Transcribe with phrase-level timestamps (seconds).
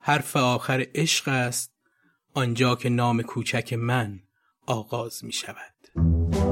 [0.00, 1.72] حرف آخر عشق است
[2.34, 4.20] آنجا که نام کوچک من
[4.66, 6.49] آغاز می شود.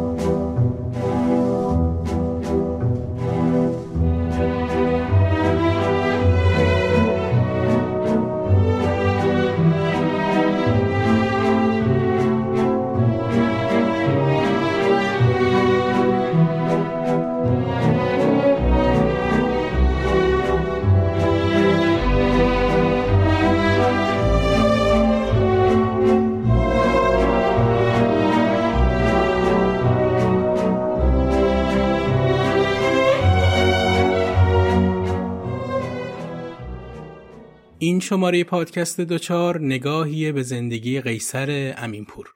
[37.98, 42.28] این شماره پادکست دوچار نگاهیه به زندگی قیصر امینپور.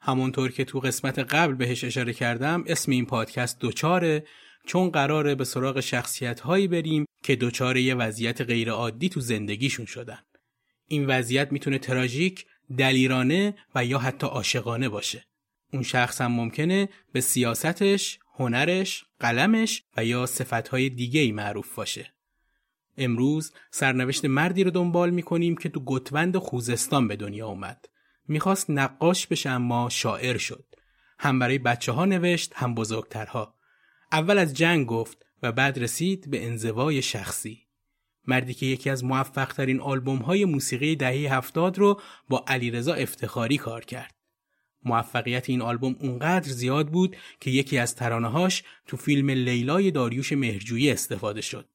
[0.00, 4.26] همونطور که تو قسمت قبل بهش اشاره کردم اسم این پادکست دوچاره
[4.66, 10.18] چون قراره به سراغ شخصیت هایی بریم که دوچار یه وضعیت غیرعادی تو زندگیشون شدن.
[10.88, 12.46] این وضعیت می‌تونه تراژیک،
[12.78, 15.24] دلیرانه و یا حتی عاشقانه باشه.
[15.72, 22.13] اون شخص هم ممکنه به سیاستش، هنرش، قلمش و یا صفتهای دیگه ای معروف باشه.
[22.98, 27.88] امروز سرنوشت مردی رو دنبال می‌کنیم که تو گتوند خوزستان به دنیا اومد.
[28.28, 30.64] می‌خواست نقاش بشه اما شاعر شد.
[31.18, 33.54] هم برای بچه ها نوشت هم بزرگترها.
[34.12, 37.60] اول از جنگ گفت و بعد رسید به انزوای شخصی.
[38.26, 43.58] مردی که یکی از موفق ترین آلبوم های موسیقی دهه هفتاد رو با علیرضا افتخاری
[43.58, 44.14] کار کرد.
[44.84, 50.90] موفقیت این آلبوم اونقدر زیاد بود که یکی از ترانه‌هاش تو فیلم لیلای داریوش مهرجویی
[50.90, 51.68] استفاده شد.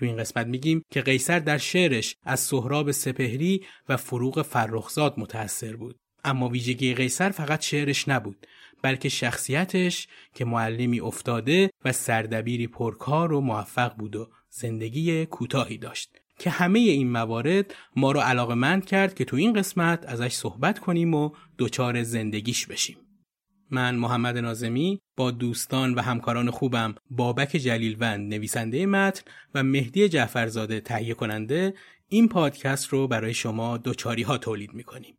[0.00, 5.76] تو این قسمت میگیم که قیصر در شعرش از سهراب سپهری و فروغ فرخزاد متأثر
[5.76, 5.96] بود.
[6.24, 8.46] اما ویژگی قیصر فقط شعرش نبود
[8.82, 16.10] بلکه شخصیتش که معلمی افتاده و سردبیری پرکار و موفق بود و زندگی کوتاهی داشت
[16.38, 21.14] که همه این موارد ما رو علاقمند کرد که تو این قسمت ازش صحبت کنیم
[21.14, 22.96] و دچار زندگیش بشیم.
[23.70, 29.22] من محمد نازمی با دوستان و همکاران خوبم بابک جلیلوند نویسنده متن
[29.54, 31.74] و مهدی جعفرزاده تهیه کننده
[32.08, 35.14] این پادکست رو برای شما دوچاری ها تولید می‌کنیم.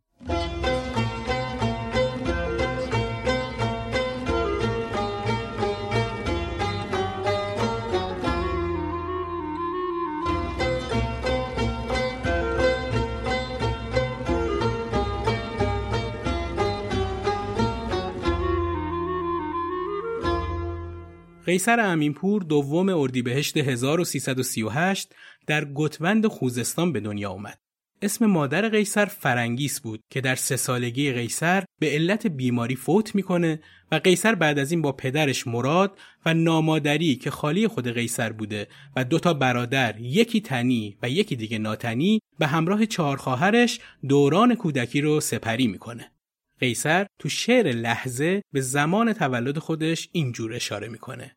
[21.51, 25.16] قیصر امینپور دوم اردیبهشت 1338
[25.47, 27.57] در گتوند خوزستان به دنیا آمد.
[28.01, 33.59] اسم مادر قیصر فرنگیس بود که در سه سالگی قیصر به علت بیماری فوت می‌کنه
[33.91, 38.68] و قیصر بعد از این با پدرش مراد و نامادری که خالی خود قیصر بوده
[38.95, 44.56] و دو تا برادر یکی تنی و یکی دیگه ناتنی به همراه چهار خواهرش دوران
[44.56, 46.12] کودکی رو سپری می‌کنه.
[46.59, 51.36] قیصر تو شعر لحظه به زمان تولد خودش اینجور اشاره می‌کنه.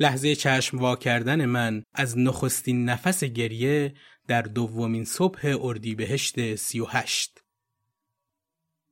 [0.00, 3.94] لحظه چشم وا کردن من از نخستین نفس گریه
[4.28, 7.42] در دومین صبح اردیبهشت 38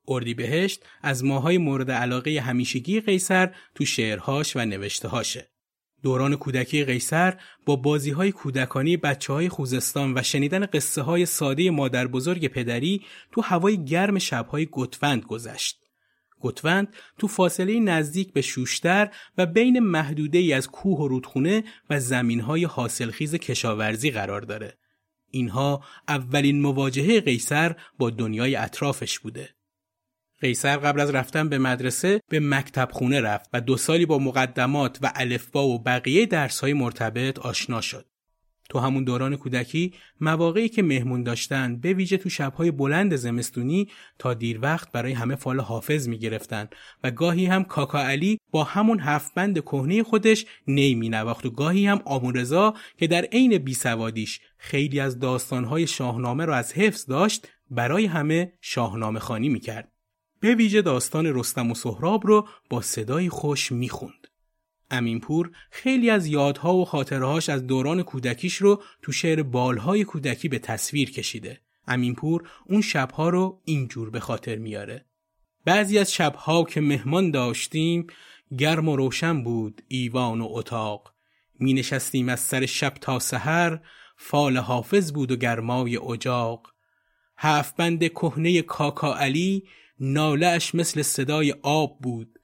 [0.09, 5.51] اردیبهشت از ماهای مورد علاقه همیشگی قیصر تو شعرهاش و نوشتهاشه.
[6.03, 11.71] دوران کودکی قیصر با بازی های کودکانی بچه های خوزستان و شنیدن قصه های ساده
[11.71, 15.78] مادر بزرگ پدری تو هوای گرم شبهای گتوند گذشت.
[16.41, 22.01] گتوند تو فاصله نزدیک به شوشتر و بین محدوده ای از کوه و رودخونه و
[22.01, 24.79] زمینهای حاصلخیز کشاورزی قرار داره.
[25.31, 29.49] اینها اولین مواجهه قیصر با دنیای اطرافش بوده.
[30.41, 34.99] قیصر قبل از رفتن به مدرسه به مکتب خونه رفت و دو سالی با مقدمات
[35.03, 38.07] و الفبا و بقیه درسهای مرتبط آشنا شد.
[38.69, 43.89] تو همون دوران کودکی مواقعی که مهمون داشتن به ویژه تو شبهای بلند زمستونی
[44.19, 46.69] تا دیر وقت برای همه فال حافظ می‌گرفتن
[47.05, 52.01] و گاهی هم کاکا علی با همون هفت کهنه خودش نی مینواخت و گاهی هم
[52.05, 58.53] آمورزا که در عین بیسوادیش خیلی از داستانهای شاهنامه را از حفظ داشت برای همه
[58.61, 59.93] شاهنامه خانی می‌کرد.
[60.41, 64.18] به ویژه داستان رستم و سهراب رو با صدای خوش می‌خوند.
[64.91, 70.59] امینپور خیلی از یادها و خاطرهاش از دوران کودکیش رو تو شعر بالهای کودکی به
[70.59, 71.61] تصویر کشیده.
[71.87, 75.05] امینپور اون شبها رو اینجور به خاطر میاره.
[75.65, 78.07] بعضی از شبها که مهمان داشتیم
[78.59, 81.15] گرم و روشن بود ایوان و اتاق.
[81.59, 83.81] می نشستیم از سر شب تا سحر
[84.17, 86.73] فال حافظ بود و گرمای اجاق.
[87.39, 89.65] هفت بند کهنه کاکا علی
[90.01, 92.38] نالش مثل صدای آب بود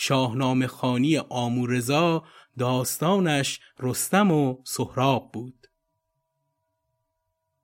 [0.00, 2.24] شاهنامه خانی آمورزا
[2.58, 5.66] داستانش رستم و سهراب بود.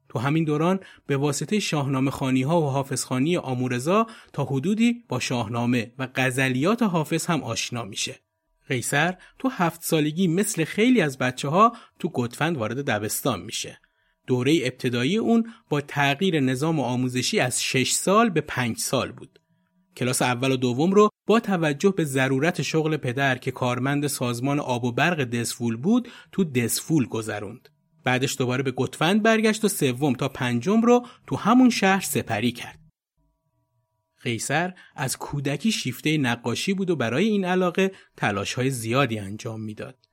[0.09, 5.21] تو همین دوران به واسطه شاهنامه خانی ها و حافظ خانی آمورزا تا حدودی با
[5.21, 8.21] شاهنامه و غزلیات حافظ هم آشنا میشه.
[8.69, 13.81] قیصر تو هفت سالگی مثل خیلی از بچه ها تو گتفند وارد دبستان میشه.
[14.27, 19.41] دوره ابتدایی اون با تغییر نظام آموزشی از 6 سال به 5 سال بود.
[19.97, 24.85] کلاس اول و دوم رو با توجه به ضرورت شغل پدر که کارمند سازمان آب
[24.85, 27.69] و برق دسفول بود تو دسفول گذروند.
[28.05, 32.79] بعدش دوباره به گتفند برگشت و سوم تا پنجم رو تو همون شهر سپری کرد.
[34.23, 40.04] قیصر از کودکی شیفته نقاشی بود و برای این علاقه تلاش های زیادی انجام می‌داد.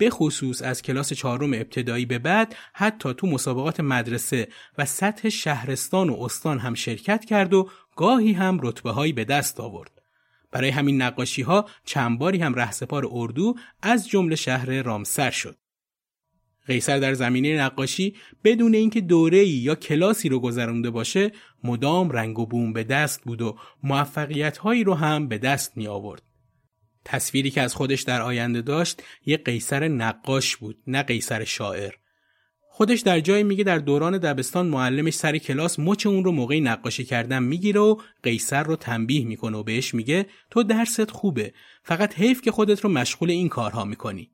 [0.00, 4.48] به خصوص از کلاس چهارم ابتدایی به بعد حتی تو مسابقات مدرسه
[4.78, 9.60] و سطح شهرستان و استان هم شرکت کرد و گاهی هم رتبه هایی به دست
[9.60, 10.02] آورد.
[10.52, 15.56] برای همین نقاشی ها چند باری هم رهسپار اردو از جمله شهر رامسر شد.
[16.66, 21.32] قیصر در زمینه نقاشی بدون اینکه دوره‌ای یا کلاسی رو گذرانده باشه
[21.64, 25.86] مدام رنگ و بوم به دست بود و موفقیت هایی رو هم به دست می
[25.86, 26.29] آورد.
[27.04, 31.92] تصویری که از خودش در آینده داشت یه قیصر نقاش بود نه قیصر شاعر.
[32.72, 37.04] خودش در جایی میگه در دوران دبستان معلمش سر کلاس مچ اون رو موقعی نقاشی
[37.04, 41.52] کردن می‌گیره و قیصر رو تنبیه می‌کنه و بهش میگه تو درست خوبه
[41.82, 44.30] فقط حیف که خودت رو مشغول این کارها می‌کنی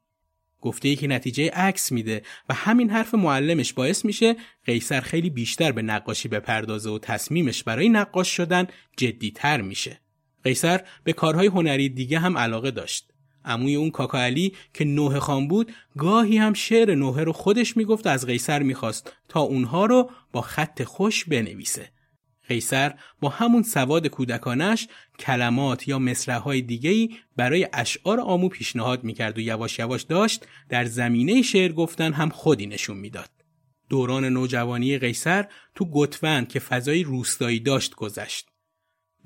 [0.61, 5.73] گفته ای که نتیجه عکس میده و همین حرف معلمش باعث میشه قیصر خیلی بیشتر
[5.73, 8.67] به نقاشی بپردازه و تصمیمش برای نقاش شدن
[8.97, 10.01] جدیتر میشه
[10.45, 13.11] قیصر به کارهای هنری دیگه هم علاقه داشت
[13.45, 18.07] عموی اون کاکا علی که نوه خان بود گاهی هم شعر نوه رو خودش می‌گفت
[18.07, 21.91] از قیصر می‌خواست تا اونها رو با خط خوش بنویسه.
[22.49, 24.89] قیصر با همون سواد کودکانش
[25.19, 31.43] کلمات یا مصرعهای دیگهی برای اشعار آمو پیشنهاد می‌کرد و یواش یواش داشت در زمینه
[31.43, 33.31] شعر گفتن هم خودی نشون می‌داد.
[33.89, 35.45] دوران نوجوانی قیصر
[35.75, 38.49] تو گتوند که فضای روستایی داشت گذشت.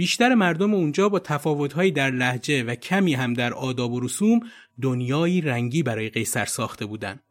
[0.01, 4.41] بیشتر مردم اونجا با تفاوتهایی در لحجه و کمی هم در آداب و رسوم
[4.83, 7.23] دنیایی رنگی برای قیصر ساخته بودند.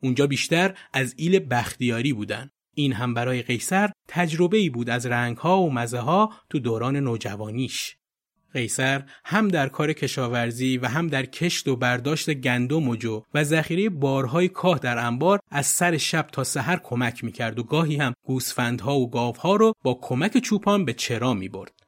[0.00, 2.50] اونجا بیشتر از ایل بختیاری بودن.
[2.74, 7.96] این هم برای قیصر تجربه ای بود از رنگها و مزه ها تو دوران نوجوانیش.
[8.52, 13.44] قیصر هم در کار کشاورزی و هم در کشت و برداشت گندم و جو و
[13.44, 18.14] ذخیره بارهای کاه در انبار از سر شب تا سحر کمک می‌کرد و گاهی هم
[18.26, 21.81] گوسفندها و گاوها رو با کمک چوپان به چرا می‌برد.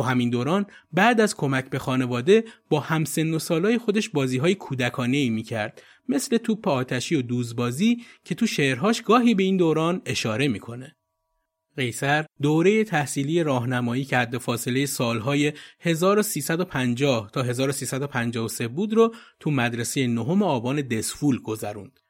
[0.00, 4.54] تو همین دوران بعد از کمک به خانواده با همسن و سالای خودش بازی های
[4.54, 9.56] کودکانه ای می کرد مثل توپ آتشی و دوزبازی که تو شعرهاش گاهی به این
[9.56, 10.96] دوران اشاره می‌کنه.
[11.76, 20.06] قیصر دوره تحصیلی راهنمایی که حد فاصله سالهای 1350 تا 1353 بود رو تو مدرسه
[20.06, 22.00] نهم آبان دسفول گذروند.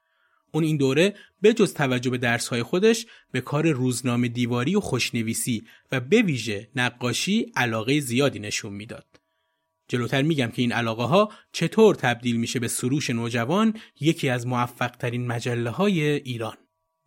[0.53, 5.65] اون این دوره به جز توجه به درسهای خودش به کار روزنامه دیواری و خوشنویسی
[5.93, 9.07] و به ویژه نقاشی علاقه زیادی نشون می‌داد.
[9.89, 14.91] جلوتر میگم که این علاقه ها چطور تبدیل میشه به سروش نوجوان یکی از موفق
[14.91, 16.57] ترین مجله های ایران.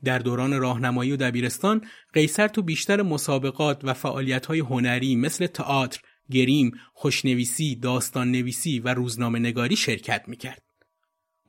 [0.04, 6.00] در دوران راهنمایی و دبیرستان قیصر تو بیشتر مسابقات و فعالیت های هنری مثل تئاتر،
[6.32, 10.62] گریم، خوشنویسی، داستان نویسی و روزنامه نگاری شرکت می‌کرد.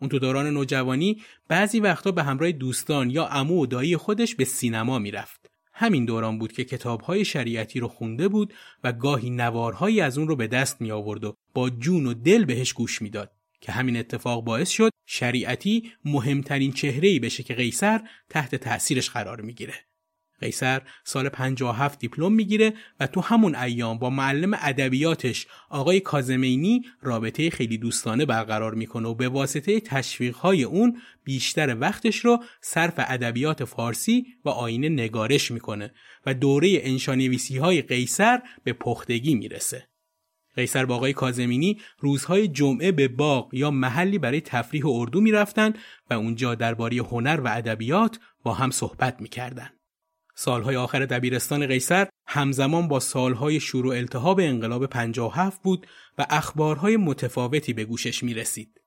[0.01, 4.45] اون تو دوران نوجوانی بعضی وقتا به همراه دوستان یا عمو و دایی خودش به
[4.45, 5.51] سینما می‌رفت.
[5.73, 10.37] همین دوران بود که کتابهای شریعتی رو خونده بود و گاهی نوارهایی از اون رو
[10.37, 14.45] به دست می آورد و با جون و دل بهش گوش می‌داد که همین اتفاق
[14.45, 19.75] باعث شد شریعتی مهمترین چهره‌ای بشه که قیصر تحت تأثیرش قرار می‌گیره.
[20.45, 27.51] قیصر سال 57 دیپلم می‌گیره و تو همون ایام با معلم ادبیاتش آقای کازمینی رابطه
[27.51, 34.27] خیلی دوستانه برقرار می‌کنه و به واسطه تشویقهای اون بیشتر وقتش رو صرف ادبیات فارسی
[34.45, 35.95] و آینه نگارش می‌کنه
[36.27, 39.89] و دوره انشانویسی های قیصر به پختگی می‌رسه.
[40.57, 45.73] قیصر با آقای کازمینی روزهای جمعه به باغ یا محلی برای تفریح و اردو می‌رفتن
[46.11, 49.71] و اونجا درباره هنر و ادبیات با هم صحبت می‌کردن.
[50.35, 55.87] سالهای آخر دبیرستان قیصر همزمان با سالهای شروع التهاب انقلاب 57 بود
[56.19, 58.81] و اخبارهای متفاوتی به گوشش می رسید.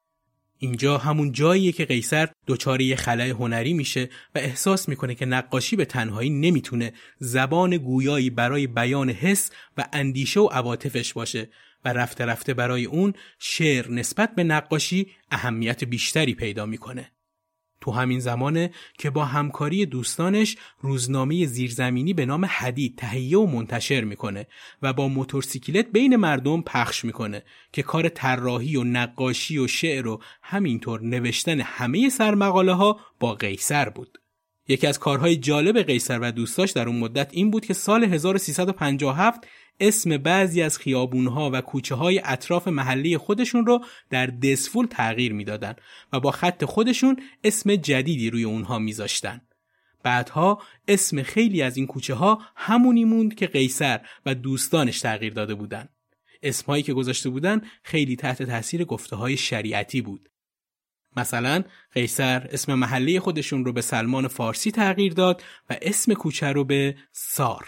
[0.59, 5.75] اینجا همون جاییه که قیصر دچار یه خلای هنری میشه و احساس می‌کنه که نقاشی
[5.75, 11.49] به تنهایی نمی‌تونه زبان گویایی برای بیان حس و اندیشه و عواطفش باشه
[11.85, 17.11] و رفته رفته برای اون شعر نسبت به نقاشی اهمیت بیشتری پیدا می‌کنه.
[17.81, 24.03] تو همین زمانه که با همکاری دوستانش روزنامه زیرزمینی به نام حدید تهیه و منتشر
[24.03, 24.47] می‌کنه
[24.81, 27.43] و با موتورسیکلت بین مردم پخش می‌کنه
[27.73, 33.89] که کار طراحی و نقاشی و شعر و همینطور نوشتن همه سرمقاله ها با قیصر
[33.89, 34.17] بود.
[34.67, 39.47] یکی از کارهای جالب قیصر و دوستاش در اون مدت این بود که سال 1357
[39.79, 45.75] اسم بعضی از خیابونها و کوچه های اطراف محلی خودشون رو در دسفول تغییر می‌دادن
[46.13, 49.41] و با خط خودشون اسم جدیدی روی اونها میذاشتن.
[50.03, 55.55] بعدها اسم خیلی از این کوچه ها همونی موند که قیصر و دوستانش تغییر داده
[55.55, 55.89] بودن.
[56.43, 60.29] اسمهایی که گذاشته بودن خیلی تحت تاثیر گفته های شریعتی بود.
[61.17, 66.63] مثلا قیصر اسم محله خودشون رو به سلمان فارسی تغییر داد و اسم کوچه رو
[66.63, 67.67] به سار.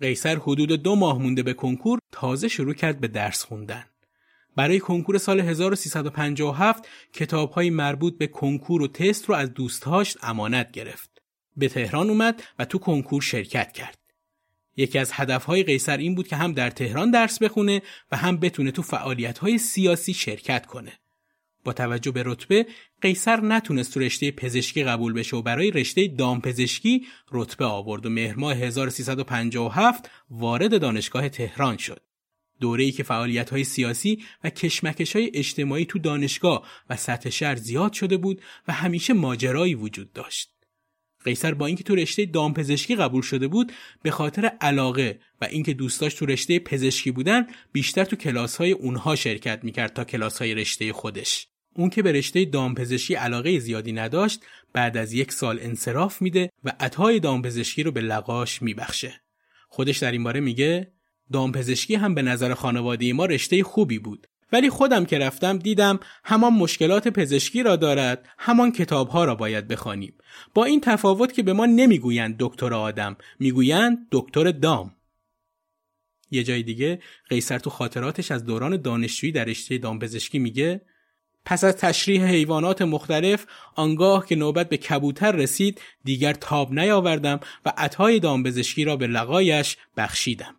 [0.00, 3.84] قیصر حدود دو ماه مونده به کنکور تازه شروع کرد به درس خوندن.
[4.56, 11.22] برای کنکور سال 1357 کتابهای مربوط به کنکور و تست رو از دوستهاش امانت گرفت.
[11.56, 13.98] به تهران اومد و تو کنکور شرکت کرد.
[14.76, 18.70] یکی از هدفهای قیصر این بود که هم در تهران درس بخونه و هم بتونه
[18.70, 20.92] تو فعالیتهای سیاسی شرکت کنه.
[21.66, 22.66] با توجه به رتبه
[23.02, 28.34] قیصر نتونست تو رشته پزشکی قبول بشه و برای رشته دامپزشکی رتبه آورد و مهر
[28.38, 32.02] 1357 وارد دانشگاه تهران شد.
[32.60, 37.56] دوره ای که فعالیت های سیاسی و کشمکش های اجتماعی تو دانشگاه و سطح شهر
[37.56, 40.50] زیاد شده بود و همیشه ماجرایی وجود داشت.
[41.24, 46.14] قیصر با اینکه تو رشته دامپزشکی قبول شده بود به خاطر علاقه و اینکه دوستاش
[46.14, 50.92] تو رشته پزشکی بودن بیشتر تو کلاس های اونها شرکت می‌کرد تا کلاس های رشته
[50.92, 51.48] خودش.
[51.76, 54.40] اون که به رشته دامپزشکی علاقه زیادی نداشت
[54.72, 59.20] بعد از یک سال انصراف میده و عطای دامپزشکی رو به لقاش میبخشه.
[59.68, 60.92] خودش در این باره میگه
[61.32, 64.26] دامپزشکی هم به نظر خانواده ما رشته خوبی بود.
[64.52, 70.14] ولی خودم که رفتم دیدم همان مشکلات پزشکی را دارد همان کتابها را باید بخوانیم.
[70.54, 74.94] با این تفاوت که به ما نمی‌گویند دکتر آدم می‌گویند دکتر دام.
[76.30, 80.80] یه جای دیگه قیصر تو خاطراتش از دوران دانشجویی در رشته دامپزشکی میگه
[81.46, 87.72] پس از تشریح حیوانات مختلف آنگاه که نوبت به کبوتر رسید دیگر تاب نیاوردم و
[87.76, 90.54] عطای دامپزشکی را به لقایش بخشیدم.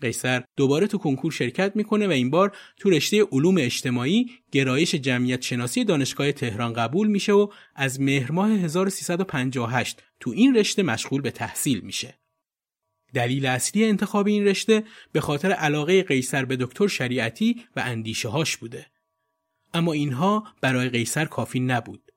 [0.00, 5.42] قیصر دوباره تو کنکور شرکت می‌کنه و این بار تو رشته علوم اجتماعی گرایش جمعیت
[5.42, 11.30] شناسی دانشگاه تهران قبول میشه و از مهر ماه 1358 تو این رشته مشغول به
[11.30, 12.18] تحصیل میشه.
[13.14, 18.56] دلیل اصلی انتخاب این رشته به خاطر علاقه قیصر به دکتر شریعتی و اندیشه هاش
[18.56, 18.86] بوده.
[19.76, 22.12] اما اینها برای قیصر کافی نبود.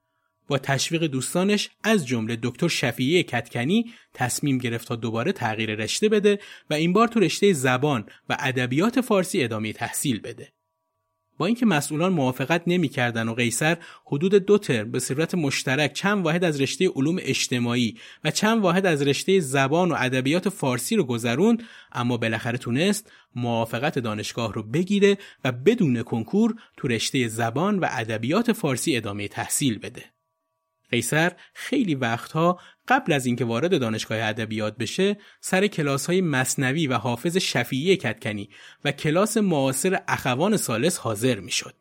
[0.47, 6.39] با تشویق دوستانش از جمله دکتر شفیعی کتکنی تصمیم گرفت تا دوباره تغییر رشته بده
[6.69, 10.53] و این بار تو رشته زبان و ادبیات فارسی ادامه تحصیل بده.
[11.39, 16.43] با اینکه مسئولان موافقت نمی‌کردن و قیصر حدود دو ترم به صورت مشترک چند واحد
[16.43, 21.63] از رشته علوم اجتماعی و چند واحد از رشته زبان و ادبیات فارسی رو گذروند
[21.91, 28.51] اما بالاخره تونست موافقت دانشگاه رو بگیره و بدون کنکور تو رشته زبان و ادبیات
[28.51, 30.18] فارسی ادامه تحصیل بده.
[30.91, 36.93] قیصر خیلی وقتها قبل از اینکه وارد دانشگاه ادبیات بشه سر کلاس های مصنوی و
[36.93, 38.49] حافظ شفیعی کتکنی
[38.85, 41.73] و کلاس معاصر اخوان سالس حاضر می‌شد.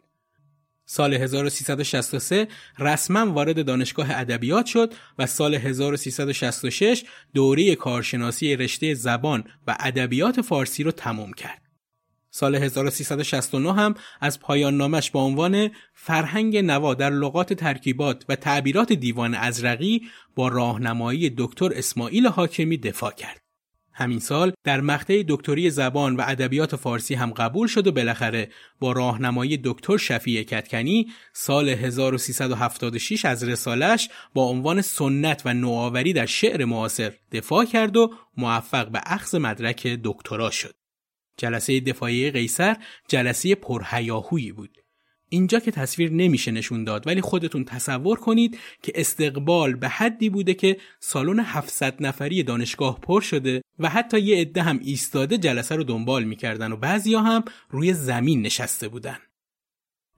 [0.91, 2.49] سال 1363
[2.79, 10.83] رسما وارد دانشگاه ادبیات شد و سال 1366 دوره کارشناسی رشته زبان و ادبیات فارسی
[10.83, 11.68] رو تموم کرد.
[12.31, 18.93] سال 1369 هم از پایان نامش با عنوان فرهنگ نوا در لغات ترکیبات و تعبیرات
[18.93, 20.03] دیوان ازرقی
[20.35, 23.41] با راهنمایی دکتر اسماعیل حاکمی دفاع کرد.
[23.99, 28.49] همین سال در مقطع دکتری زبان و ادبیات فارسی هم قبول شد و بالاخره
[28.81, 36.27] با راهنمایی دکتر شفیع کتکنی سال 1376 از رسالش با عنوان سنت و نوآوری در
[36.27, 40.75] شعر معاصر دفاع کرد و موفق به اخذ مدرک دکترا شد.
[41.39, 42.77] جلسه دفاعی قیصر
[43.09, 44.79] جلسه پرهیاهویی بود.
[45.31, 50.55] اینجا که تصویر نمیشه نشون داد ولی خودتون تصور کنید که استقبال به حدی بوده
[50.55, 55.85] که سالن 700 نفری دانشگاه پر شده و حتی یه عده هم ایستاده جلسه رو
[55.85, 59.19] دنبال می‌کردن و بعضیا هم روی زمین نشسته بودن.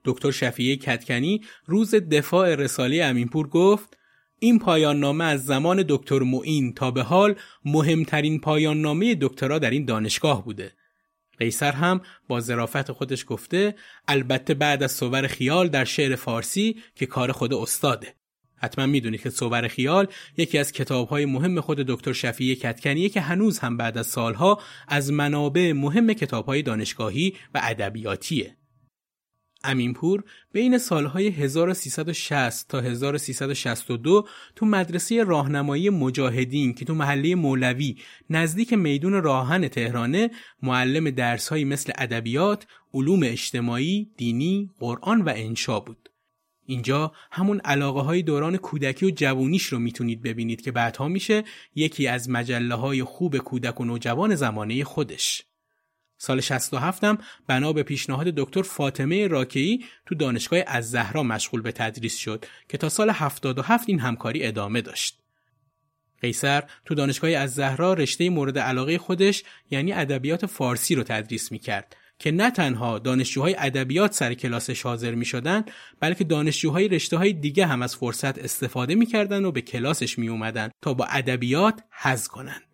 [0.04, 3.96] دکتر شفیعی کتکنی روز دفاع رساله امینپور گفت
[4.38, 7.34] این پایان نامه از زمان دکتر معین تا به حال
[7.64, 10.72] مهمترین پایان نامه دکترا در این دانشگاه بوده.
[11.40, 13.74] قیصر هم با ظرافت خودش گفته
[14.08, 18.14] البته بعد از صور خیال در شعر فارسی که کار خود استاده.
[18.56, 20.06] حتما می‌دونید که صور خیال
[20.36, 25.12] یکی از کتابهای مهم خود دکتر شفیع کتکنیه که هنوز هم بعد از سالها از
[25.12, 28.56] منابع مهم کتابهای دانشگاهی و ادبیاتیه.
[29.64, 34.26] امینپور بین سالهای 1360 تا 1362
[34.56, 37.96] تو مدرسه راهنمایی مجاهدین که تو محله مولوی
[38.30, 40.30] نزدیک میدون راهن تهرانه
[40.62, 46.10] معلم درسهایی مثل ادبیات، علوم اجتماعی، دینی، قرآن و انشا بود.
[46.66, 51.44] اینجا همون علاقه های دوران کودکی و جوونیش رو می‌تونید ببینید که بعدها میشه
[51.74, 55.49] یکی از مجله های خوب کودک و نوجوان زمانه خودش.
[56.22, 61.72] سال 67 هم بنا به پیشنهاد دکتر فاطمه راکی تو دانشگاه از زهرا مشغول به
[61.72, 65.18] تدریس شد که تا سال 77 این همکاری ادامه داشت.
[66.22, 71.96] قیصر تو دانشگاه از زهرا رشته مورد علاقه خودش یعنی ادبیات فارسی رو تدریس می‌کرد
[72.18, 75.64] که نه تنها دانشجوهای ادبیات سر کلاسش حاضر می شدن
[76.00, 80.70] بلکه دانشجوهای رشته های دیگه هم از فرصت استفاده می‌کردند و به کلاسش می اومدن
[80.82, 82.69] تا با ادبیات حز کنند.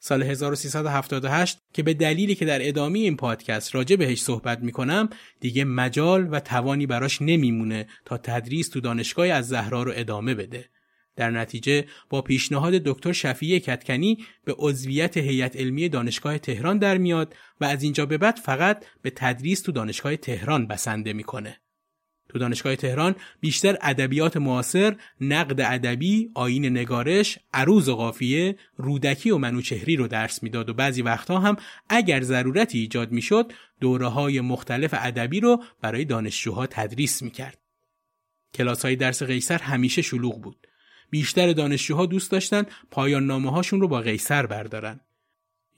[0.00, 5.08] سال 1378 که به دلیلی که در ادامه این پادکست راجع بهش صحبت می‌کنم
[5.40, 10.68] دیگه مجال و توانی براش نمیمونه تا تدریس تو دانشگاه از زهرا رو ادامه بده.
[11.16, 17.34] در نتیجه با پیشنهاد دکتر شفیع کتکنی به عضویت هیئت علمی دانشگاه تهران در میاد
[17.60, 21.60] و از اینجا به بعد فقط به تدریس تو دانشگاه تهران بسنده می‌کنه.
[22.28, 29.38] تو دانشگاه تهران بیشتر ادبیات معاصر، نقد ادبی، آین نگارش، عروض و قافیه، رودکی و
[29.38, 31.56] منوچهری رو درس می‌داد و بعضی وقتها هم
[31.88, 37.58] اگر ضرورتی ایجاد می‌شد، دوره های مختلف ادبی رو برای دانشجوها تدریس می‌کرد.
[38.54, 40.66] کلاس های درس قیصر همیشه شلوغ بود.
[41.10, 45.00] بیشتر دانشجوها دوست داشتن پایان نامه هاشون رو با قیصر بردارن.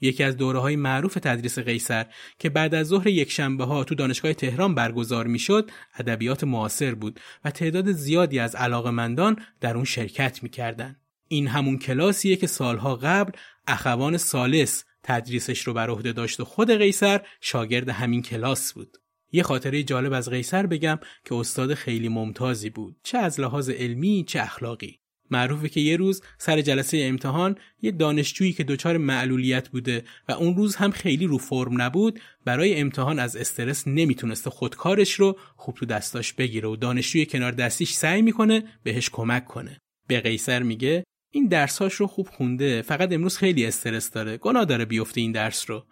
[0.01, 2.05] یکی از دوره های معروف تدریس قیصر
[2.39, 7.19] که بعد از ظهر یک شنبه ها تو دانشگاه تهران برگزار می‌شد ادبیات معاصر بود
[7.45, 11.01] و تعداد زیادی از علاقمندان در اون شرکت می‌کردند.
[11.27, 13.31] این همون کلاسیه که سالها قبل
[13.67, 18.97] اخوان سالس تدریسش رو بر عهده داشت و خود قیصر شاگرد همین کلاس بود.
[19.31, 24.25] یه خاطره جالب از قیصر بگم که استاد خیلی ممتازی بود چه از لحاظ علمی
[24.27, 25.00] چه اخلاقی
[25.31, 30.55] معروفه که یه روز سر جلسه امتحان یه دانشجویی که دچار معلولیت بوده و اون
[30.55, 35.85] روز هم خیلی رو فرم نبود برای امتحان از استرس نمی‌تونسته خودکارش رو خوب تو
[35.85, 39.77] دستاش بگیره و دانشجوی کنار دستیش سعی می‌کنه بهش کمک کنه.
[40.07, 44.85] به قیصر میگه این درساش رو خوب خونده فقط امروز خیلی استرس داره گناه داره
[44.85, 45.85] بیفته این درس رو.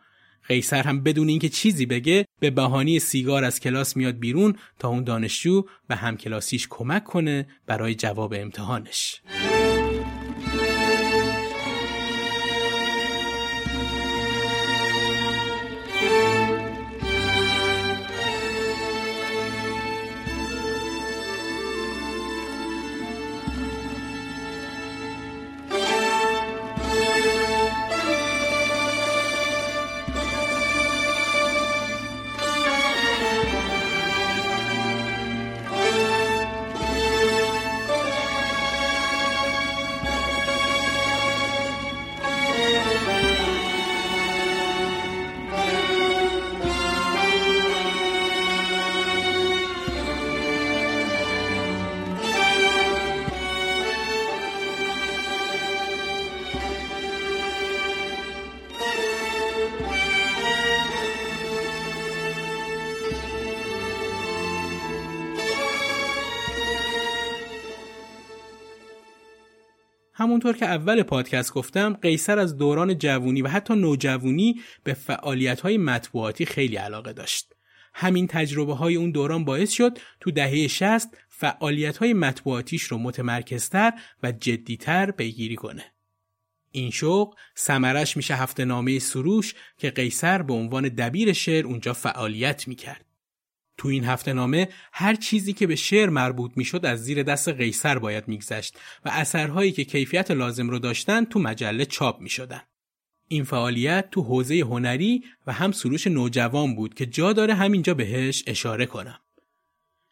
[0.49, 5.03] قیصر هم بدون اینکه چیزی بگه به بهانه سیگار از کلاس میاد بیرون تا اون
[5.03, 9.21] دانشجو به همکلاسیش کمک کنه برای جواب امتحانش.
[70.19, 75.77] همونطور که اول پادکست گفتم قیصر از دوران جوونی و حتی نوجوانی به فعالیت های
[75.77, 77.55] مطبوعاتی خیلی علاقه داشت.
[77.93, 83.93] همین تجربه های اون دوران باعث شد تو دهه 60 فعالیت های مطبوعاتیش رو متمرکزتر
[84.23, 85.85] و جدیتر پیگیری کنه.
[86.71, 92.67] این شوق سمرش میشه هفته نامه سروش که قیصر به عنوان دبیر شعر اونجا فعالیت
[92.67, 93.05] می‌کرد.
[93.79, 97.99] تو این هفته نامه هر چیزی که به شعر مربوط می‌شد از زیر دست قیصر
[97.99, 102.61] باید میگذشت و اثرهایی که کیفیت لازم رو داشتن تو مجله چاپ می‌شدن.
[103.27, 108.43] این فعالیت تو حوزه هنری و هم سروش نوجوان بود که جا داره همینجا بهش
[108.47, 109.19] اشاره کنم.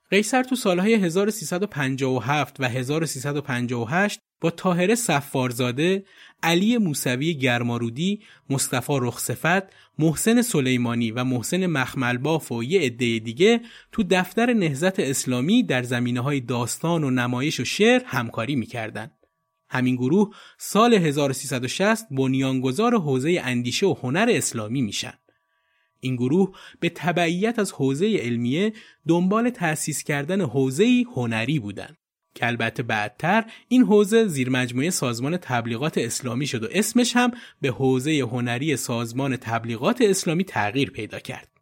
[0.09, 6.05] قیصر تو سالهای 1357 و 1358 با طاهره صفارزاده،
[6.43, 9.63] علی موسوی گرمارودی، مصطفی رخصفت،
[9.99, 16.21] محسن سلیمانی و محسن مخملباف و یه عده دیگه تو دفتر نهزت اسلامی در زمینه
[16.21, 19.11] های داستان و نمایش و شعر همکاری می‌کردند.
[19.69, 25.13] همین گروه سال 1360 بنیانگذار حوزه اندیشه و هنر اسلامی میشن.
[25.99, 28.73] این گروه به تبعیت از حوزه علمیه
[29.07, 31.97] دنبال تأسیس کردن حوزه هنری بودند.
[32.37, 37.69] که البته بعدتر این حوزه زیر مجموعه سازمان تبلیغات اسلامی شد و اسمش هم به
[37.69, 41.57] حوزه هنری سازمان تبلیغات اسلامی تغییر پیدا کرد.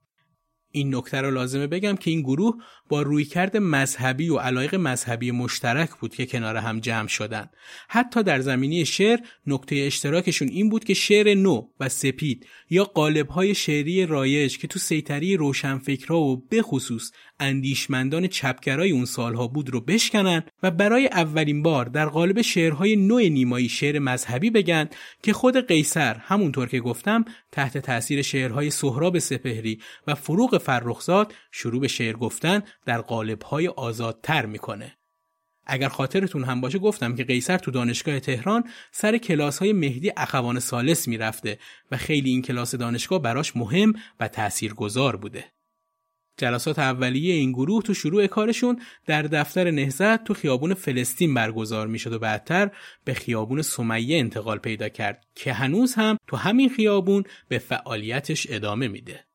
[0.76, 2.56] این نکته رو لازمه بگم که این گروه
[2.90, 7.50] با رویکرد مذهبی و علایق مذهبی مشترک بود که کنار هم جمع شدن.
[7.90, 13.56] حتی در زمینی شعر نکته اشتراکشون این بود که شعر نو و سپید یا قالب‌های
[13.56, 20.44] شعری رایج که تو سیطری روشنفکرها و بخصوص اندیشمندان چپگرای اون سالها بود رو بشکنن
[20.64, 24.90] و برای اولین بار در قالب شعرهای نوع نیمایی شعر مذهبی بگن
[25.24, 31.82] که خود قیصر همونطور که گفتم تحت تاثیر شعرهای سهراب سپهری و فروغ فرخزاد شروع
[31.82, 34.98] به شعر گفتن در قالب‌های آزادتر می‌کنه.
[35.66, 40.60] اگر خاطرتون هم باشه گفتم که قیصر تو دانشگاه تهران سر کلاس های مهدی اخوان
[40.60, 41.60] سالس می‌رفته
[41.92, 45.55] و خیلی این کلاس دانشگاه براش مهم و تاثیرگذار بوده.
[46.38, 52.14] جلسات اولیه این گروه تو شروع کارشون در دفتر نهزت تو خیابون فلسطین برگزار می‌شد
[52.14, 52.72] و بعدتر
[53.04, 58.88] به خیابون سمیه انتقال پیدا کرد که هنوز هم تو همین خیابون به فعالیتش ادامه
[58.88, 59.26] میده.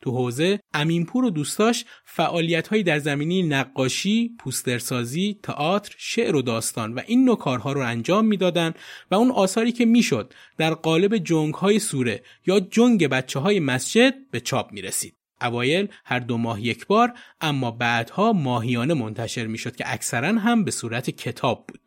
[0.00, 7.00] تو حوزه امینپور و دوستاش فعالیت در زمینی نقاشی، پوسترسازی، تئاتر، شعر و داستان و
[7.06, 8.74] این نوع کارها رو انجام می‌دادند
[9.10, 14.14] و اون آثاری که می‌شد در قالب جنگ های سوره یا جنگ بچه های مسجد
[14.30, 15.14] به چاپ می رسید.
[15.44, 20.70] اوایل هر دو ماه یک بار اما بعدها ماهیانه منتشر می‌شد که اکثرا هم به
[20.70, 21.80] صورت کتاب بود.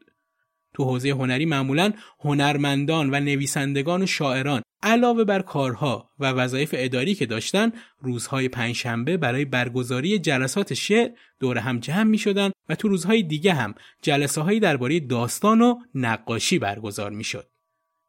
[0.74, 7.16] تو حوزه هنری معمولا هنرمندان و نویسندگان و شاعران علاوه بر کارها و وظایف اداری
[7.16, 12.88] که داشتن روزهای پنجشنبه برای برگزاری جلسات شعر دور هم جمع می شدن و تو
[12.88, 17.55] روزهای دیگه هم جلسه هایی درباره داستان و نقاشی برگزار می شد.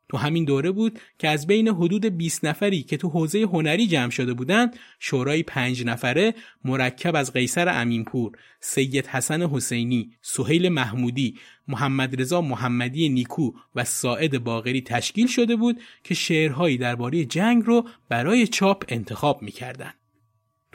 [0.08, 4.10] تو همین دوره بود که از بین حدود 20 نفری که تو حوزه هنری جمع
[4.10, 11.38] شده بودند شورای پنج نفره مرکب از قیصر امینپور، سید حسن حسینی، سهیل محمودی،
[11.68, 17.88] محمد رضا محمدی نیکو و ساعد باغری تشکیل شده بود که شعرهایی درباره جنگ رو
[18.08, 19.94] برای چاپ انتخاب می‌کردند.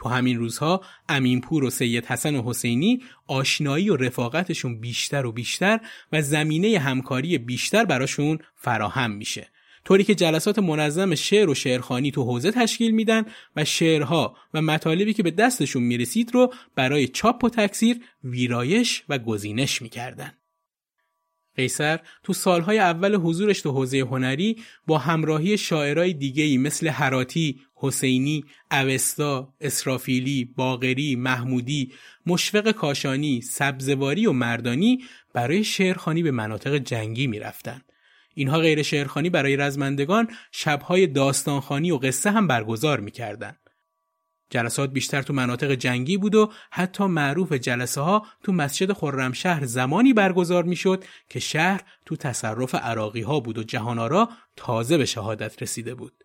[0.01, 5.79] تو همین روزها امینپور و سید حسن و حسینی آشنایی و رفاقتشون بیشتر و بیشتر
[6.11, 9.47] و زمینه همکاری بیشتر براشون فراهم میشه
[9.85, 15.13] طوری که جلسات منظم شعر و شعرخانی تو حوزه تشکیل میدن و شعرها و مطالبی
[15.13, 20.33] که به دستشون می‌رسید رو برای چاپ و تکثیر ویرایش و گزینش می‌کردن.
[21.55, 28.45] قیصر تو سالهای اول حضورش تو حوزه هنری با همراهی شاعرای دیگهی مثل حراتی، حسینی،
[28.71, 31.93] اوستا، اسرافیلی، باغری، محمودی،
[32.25, 37.91] مشفق کاشانی، سبزواری و مردانی برای شعرخانی به مناطق جنگی می‌رفتند.
[38.33, 43.57] اینها غیر شعرخانی برای رزمندگان شبهای داستانخانی و قصه هم برگزار می‌کردند.
[44.49, 50.13] جلسات بیشتر تو مناطق جنگی بود و حتی معروف جلسه ها تو مسجد خرمشهر زمانی
[50.13, 55.95] برگزار می‌شد که شهر تو تصرف عراقی ها بود و جهانارا تازه به شهادت رسیده
[55.95, 56.23] بود.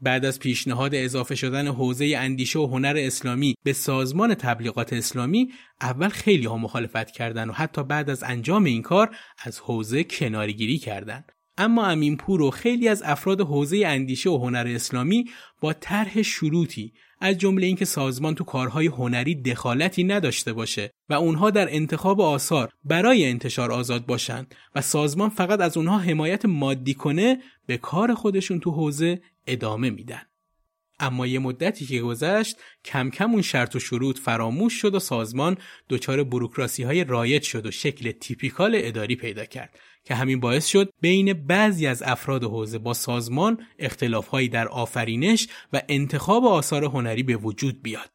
[0.00, 6.08] بعد از پیشنهاد اضافه شدن حوزه اندیشه و هنر اسلامی به سازمان تبلیغات اسلامی اول
[6.08, 11.32] خیلی ها مخالفت کردند و حتی بعد از انجام این کار از حوزه کنارگیری کردند.
[11.58, 15.24] اما امینپور و خیلی از افراد حوزه اندیشه و هنر اسلامی
[15.60, 21.50] با طرح شروطی از جمله اینکه سازمان تو کارهای هنری دخالتی نداشته باشه و اونها
[21.50, 27.38] در انتخاب آثار برای انتشار آزاد باشند و سازمان فقط از اونها حمایت مادی کنه
[27.66, 30.22] به کار خودشون تو حوزه ادامه میدن.
[31.00, 35.56] اما یه مدتی که گذشت کم کم اون شرط و شروط فراموش شد و سازمان
[35.88, 40.92] دچار بروکراسی های رایج شد و شکل تیپیکال اداری پیدا کرد که همین باعث شد
[41.00, 47.36] بین بعضی از افراد حوزه با سازمان اختلافهایی در آفرینش و انتخاب آثار هنری به
[47.36, 48.10] وجود بیاد.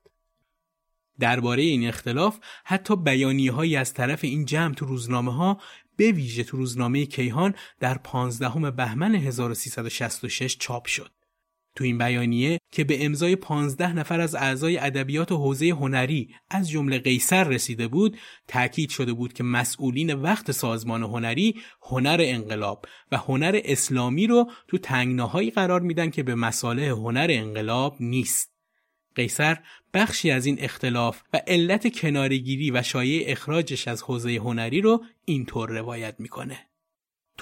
[1.20, 5.62] درباره این اختلاف حتی بیانیه از طرف این جمع تو روزنامه ها
[5.96, 11.12] به ویژه تو روزنامه کیهان در 15 بهمن 1366 چاپ شد.
[11.76, 16.70] تو این بیانیه که به امضای 15 نفر از اعضای ادبیات و حوزه هنری از
[16.70, 23.18] جمله قیصر رسیده بود تاکید شده بود که مسئولین وقت سازمان هنری هنر انقلاب و
[23.18, 28.54] هنر اسلامی رو تو تنگناهایی قرار میدن که به مساله هنر انقلاب نیست.
[29.16, 29.58] قیصر
[29.94, 35.70] بخشی از این اختلاف و علت کنارگیری و شایع اخراجش از حوزه هنری رو اینطور
[35.70, 36.73] روایت می‌کنه.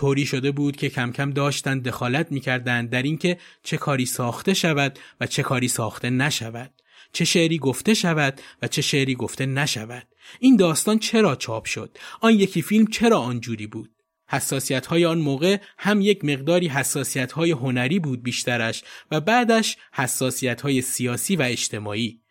[0.01, 4.99] طوری شده بود که کم کم داشتن دخالت می‌کردند در اینکه چه کاری ساخته شود
[5.19, 6.71] و چه کاری ساخته نشود.
[7.13, 10.07] چه شعری گفته شود و چه شعری گفته نشود.
[10.39, 13.89] این داستان چرا چاپ شد؟ آن یکی فیلم چرا آنجوری بود؟
[14.29, 20.61] حساسیت های آن موقع هم یک مقداری حساسیت های هنری بود بیشترش و بعدش حساسیت
[20.61, 22.21] های سیاسی و اجتماعی.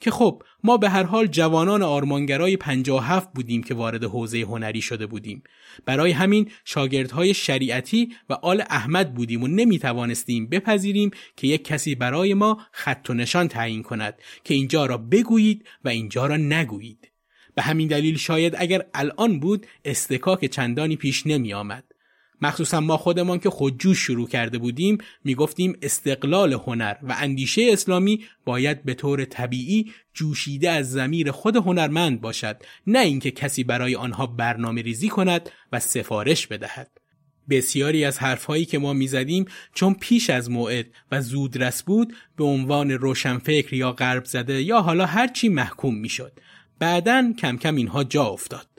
[0.00, 5.06] که خب ما به هر حال جوانان آرمانگرای 57 بودیم که وارد حوزه هنری شده
[5.06, 5.42] بودیم.
[5.84, 11.94] برای همین شاگردهای شریعتی و آل احمد بودیم و نمی توانستیم بپذیریم که یک کسی
[11.94, 17.10] برای ما خط و نشان تعیین کند که اینجا را بگویید و اینجا را نگویید.
[17.54, 21.84] به همین دلیل شاید اگر الان بود استکاک چندانی پیش نمی آمد
[22.42, 28.84] مخصوصا ما خودمان که خودجوش شروع کرده بودیم می‌گفتیم استقلال هنر و اندیشه اسلامی باید
[28.84, 34.82] به طور طبیعی جوشیده از زمیر خود هنرمند باشد نه اینکه کسی برای آنها برنامه
[34.82, 36.90] ریزی کند و سفارش بدهد.
[37.50, 42.90] بسیاری از حرفهایی که ما می‌زدیم چون پیش از موعد و زودرس بود به عنوان
[42.90, 46.40] روشنفکر یا غرب زده یا حالا هرچی محکوم می‌شد.
[46.78, 48.69] بعدا کم کم اینها جا افتاد.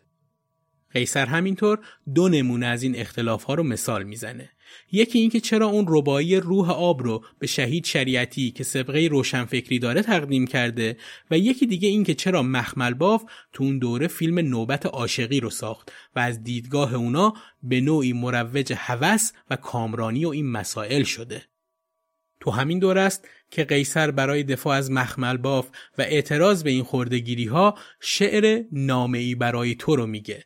[0.93, 1.80] قیصر همینطور
[2.15, 4.49] دو نمونه از این اختلاف ها رو مثال می‌زنه.
[4.91, 10.01] یکی اینکه چرا اون ربایی روح آب رو به شهید شریعتی که سبقه روشنفکری داره
[10.01, 10.97] تقدیم کرده
[11.32, 13.23] و یکی دیگه اینکه چرا مخمل باف
[13.54, 18.73] تو اون دوره فیلم نوبت عاشقی رو ساخت و از دیدگاه اونا به نوعی مروج
[18.77, 21.43] هوس و کامرانی و این مسائل شده.
[22.39, 26.84] تو همین دور است که قیصر برای دفاع از مخمل باف و اعتراض به این
[26.84, 30.45] خوردگیری ها شعر نامعی برای تو رو میگه.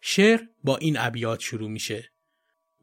[0.00, 2.10] شعر با این ابیات شروع میشه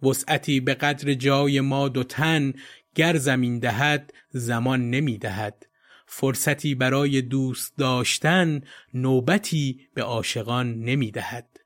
[0.03, 2.53] وسعتی به قدر جای ما دو تن
[2.95, 5.67] گر زمین دهد زمان نمی دهد
[6.07, 8.61] فرصتی برای دوست داشتن
[8.93, 11.59] نوبتی به عاشقان نمی دهد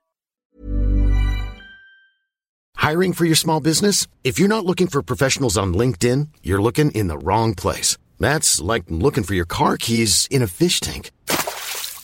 [2.77, 4.07] Hiring for your small business?
[4.23, 7.95] If you're not looking for professionals on LinkedIn, you're looking in the wrong place.
[8.19, 11.11] That's like looking for your car keys in a fish tank.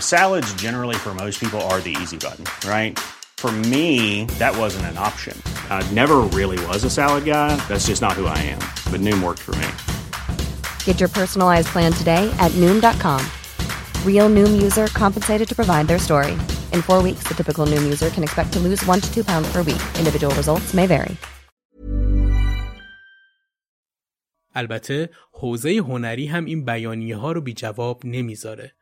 [0.00, 2.98] Salads, generally, for most people, are the easy button, right?
[3.36, 5.40] For me, that wasn't an option.
[5.70, 7.54] I never really was a salad guy.
[7.68, 8.58] That's just not who I am.
[8.90, 9.68] But Noom worked for me.
[10.84, 13.24] Get your personalized plan today at Noom.com.
[14.04, 16.32] Real Noom user compensated to provide their story.
[16.72, 19.46] In four weeks, the typical Noom user can expect to lose one to two pounds
[19.52, 19.82] per week.
[19.98, 21.16] Individual results may vary.
[24.54, 28.72] البته حوزه هنری هم این بیانیه ها رو بی جواب نمیذاره.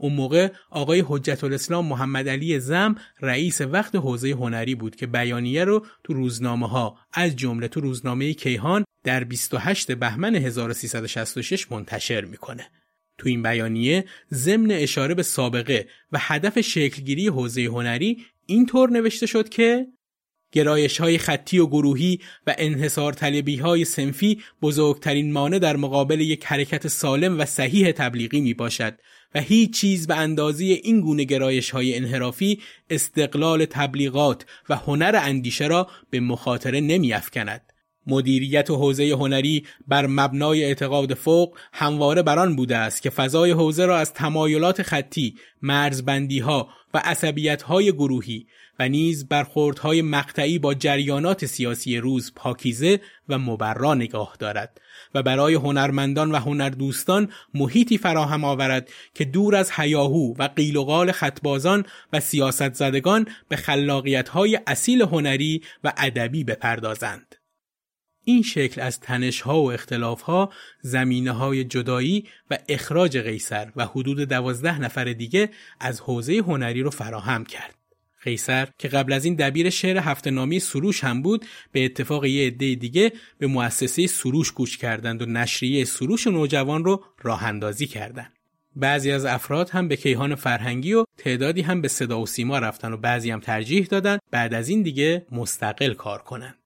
[0.00, 5.64] اون موقع آقای حجت الاسلام محمد علی زم رئیس وقت حوزه هنری بود که بیانیه
[5.64, 12.70] رو تو روزنامه ها از جمله تو روزنامه کیهان در 28 بهمن 1366 منتشر می‌کنه.
[13.18, 19.48] تو این بیانیه ضمن اشاره به سابقه و هدف شکلگیری حوزه هنری اینطور نوشته شد
[19.48, 19.86] که
[20.52, 26.44] گرایش های خطی و گروهی و انحصار طلبی های سنفی بزرگترین مانع در مقابل یک
[26.44, 28.94] حرکت سالم و صحیح تبلیغی می باشد
[29.34, 32.60] و هیچ چیز به اندازه این گونه گرایش های انحرافی
[32.90, 37.62] استقلال تبلیغات و هنر اندیشه را به مخاطره نمی افکند.
[38.06, 43.86] مدیریت و حوزه هنری بر مبنای اعتقاد فوق همواره بران بوده است که فضای حوزه
[43.86, 48.46] را از تمایلات خطی، مرزبندی ها و عصبیت های گروهی
[48.78, 54.80] و نیز برخوردهای مقطعی با جریانات سیاسی روز پاکیزه و مبرا نگاه دارد
[55.14, 60.84] و برای هنرمندان و هنردوستان محیطی فراهم آورد که دور از هیاهو و قیل و
[60.84, 67.39] قال خطبازان و سیاست زدگان به خلاقیت های اصیل هنری و ادبی بپردازند.
[68.30, 73.86] این شکل از تنش ها و اختلاف ها زمینه های جدایی و اخراج قیصر و
[73.86, 77.74] حدود دوازده نفر دیگه از حوزه هنری رو فراهم کرد.
[78.22, 82.46] قیصر که قبل از این دبیر شعر هفته نامی سروش هم بود به اتفاق یه
[82.46, 88.32] عده دیگه به مؤسسه سروش گوش کردند و نشریه سروش نوجوان رو راه اندازی کردند.
[88.76, 92.92] بعضی از افراد هم به کیهان فرهنگی و تعدادی هم به صدا و سیما رفتن
[92.92, 96.59] و بعضی هم ترجیح دادن بعد از این دیگه مستقل کار کنند.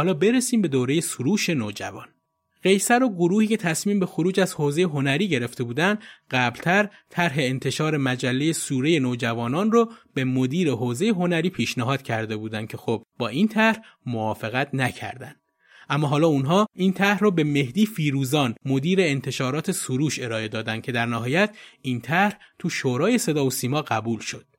[0.00, 2.08] حالا برسیم به دوره سروش نوجوان.
[2.62, 5.98] قیصر و گروهی که تصمیم به خروج از حوزه هنری گرفته بودند
[6.30, 12.76] قبلتر طرح انتشار مجله سوره نوجوانان رو به مدیر حوزه هنری پیشنهاد کرده بودند که
[12.76, 15.40] خب با این طرح موافقت نکردند
[15.88, 20.92] اما حالا اونها این طرح رو به مهدی فیروزان مدیر انتشارات سروش ارائه دادند که
[20.92, 24.49] در نهایت این طرح تو شورای صدا و سیما قبول شد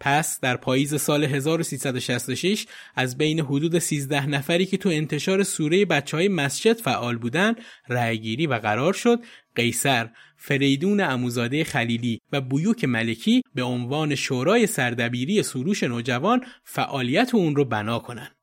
[0.00, 6.16] پس در پاییز سال 1366 از بین حدود 13 نفری که تو انتشار سوره بچه
[6.16, 7.54] های مسجد فعال بودن
[7.88, 9.18] رأیگیری و قرار شد
[9.54, 17.56] قیصر، فریدون اموزاده خلیلی و بویوک ملکی به عنوان شورای سردبیری سروش نوجوان فعالیت اون
[17.56, 18.35] رو بنا کنند.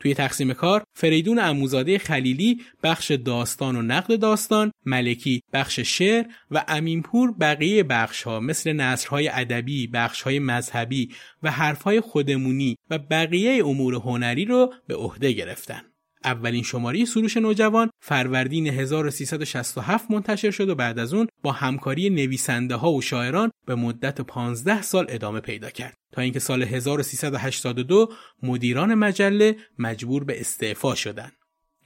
[0.00, 6.64] توی تقسیم کار فریدون اموزاده خلیلی بخش داستان و نقد داستان، ملکی بخش شعر و
[6.68, 11.08] امینپور بقیه بخش ها مثل نصرهای ادبی، بخش های مذهبی
[11.42, 15.82] و حرفهای خودمونی و بقیه امور هنری رو به عهده گرفتن.
[16.24, 22.74] اولین شماره سروش نوجوان فروردین 1367 منتشر شد و بعد از اون با همکاری نویسنده
[22.74, 28.94] ها و شاعران به مدت 15 سال ادامه پیدا کرد تا اینکه سال 1382 مدیران
[28.94, 31.32] مجله مجبور به استعفا شدند.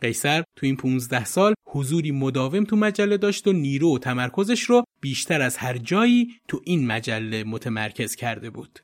[0.01, 4.85] قیصر تو این 15 سال حضوری مداوم تو مجله داشت و نیرو و تمرکزش رو
[5.01, 8.79] بیشتر از هر جایی تو این مجله متمرکز کرده بود.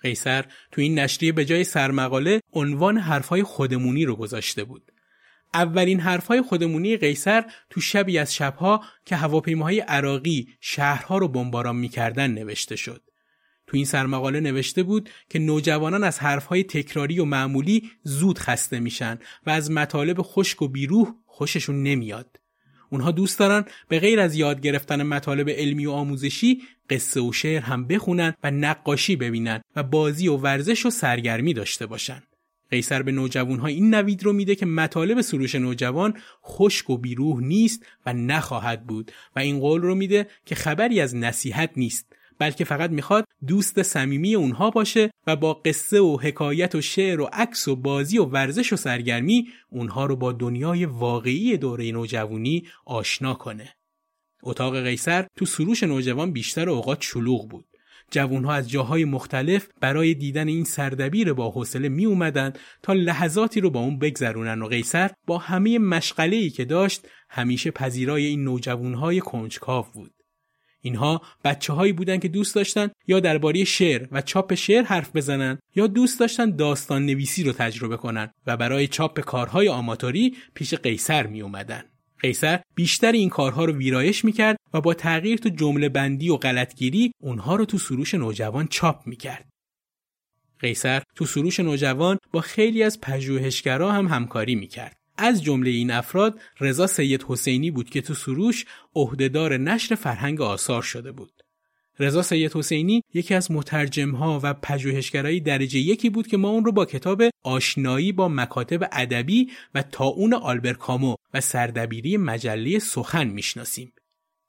[0.00, 4.92] قیصر تو این نشریه به جای سرمقاله عنوان حرفهای خودمونی رو گذاشته بود.
[5.54, 12.30] اولین حرفهای خودمونی قیصر تو شبی از شبها که هواپیماهای عراقی شهرها رو بمباران می‌کردن
[12.30, 13.02] نوشته شد.
[13.66, 19.18] تو این سرمقاله نوشته بود که نوجوانان از حرفهای تکراری و معمولی زود خسته میشن
[19.46, 22.40] و از مطالب خشک و بیروح خوششون نمیاد.
[22.90, 27.60] اونها دوست دارن به غیر از یاد گرفتن مطالب علمی و آموزشی قصه و شعر
[27.60, 32.22] هم بخونن و نقاشی ببینن و بازی و ورزش و سرگرمی داشته باشن.
[32.70, 37.86] قیصر به نوجوانها این نوید رو میده که مطالب سروش نوجوان خشک و بیروح نیست
[38.06, 42.90] و نخواهد بود و این قول رو میده که خبری از نصیحت نیست بلکه فقط
[42.90, 47.76] می‌خواد دوست صمیمی اونها باشه و با قصه و حکایت و شعر و عکس و
[47.76, 53.74] بازی و ورزش و سرگرمی اونها رو با دنیای واقعی دوره نوجوانی آشنا کنه.
[54.42, 57.66] اتاق قیصر تو سروش نوجوان بیشتر اوقات شلوغ بود.
[58.10, 63.70] جوانها از جاهای مختلف برای دیدن این سردبیر با حوصله می اومدن تا لحظاتی رو
[63.70, 69.86] با اون بگذرونن و قیصر با همه مشغله که داشت همیشه پذیرای این نوجوانهای کنجکاو
[69.94, 70.15] بود.
[70.80, 75.58] اینها بچه هایی بودن که دوست داشتن یا درباره شعر و چاپ شعر حرف بزنن
[75.74, 81.26] یا دوست داشتن داستان نویسی رو تجربه کنن و برای چاپ کارهای آماتوری پیش قیصر
[81.26, 81.84] می اومدن.
[82.20, 87.12] قیصر بیشتر این کارها رو ویرایش می‌کرد و با تغییر تو جمله بندی و غلطگیری
[87.20, 89.48] اونها رو تو سروش نوجوان چاپ می‌کرد.
[90.60, 94.96] قیصر تو سروش نوجوان با خیلی از پژوهشگرا هم همکاری می‌کرد.
[95.18, 100.82] از جمله این افراد رضا سید حسینی بود که تو سروش عهدهدار نشر فرهنگ آثار
[100.82, 101.32] شده بود.
[101.98, 106.72] رضا سید حسینی یکی از مترجمها و پژوهشگرای درجه یکی بود که ما اون رو
[106.72, 113.92] با کتاب آشنایی با مکاتب ادبی و تاون آلبر کامو و سردبیری مجله سخن می‌شناسیم.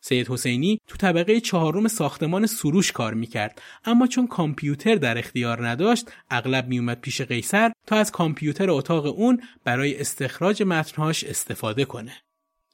[0.01, 6.11] سید حسینی تو طبقه چهارم ساختمان سروش کار می‌کرد اما چون کامپیوتر در اختیار نداشت
[6.29, 12.13] اغلب میومد پیش قیصر تا از کامپیوتر اتاق اون برای استخراج متنهاش استفاده کنه.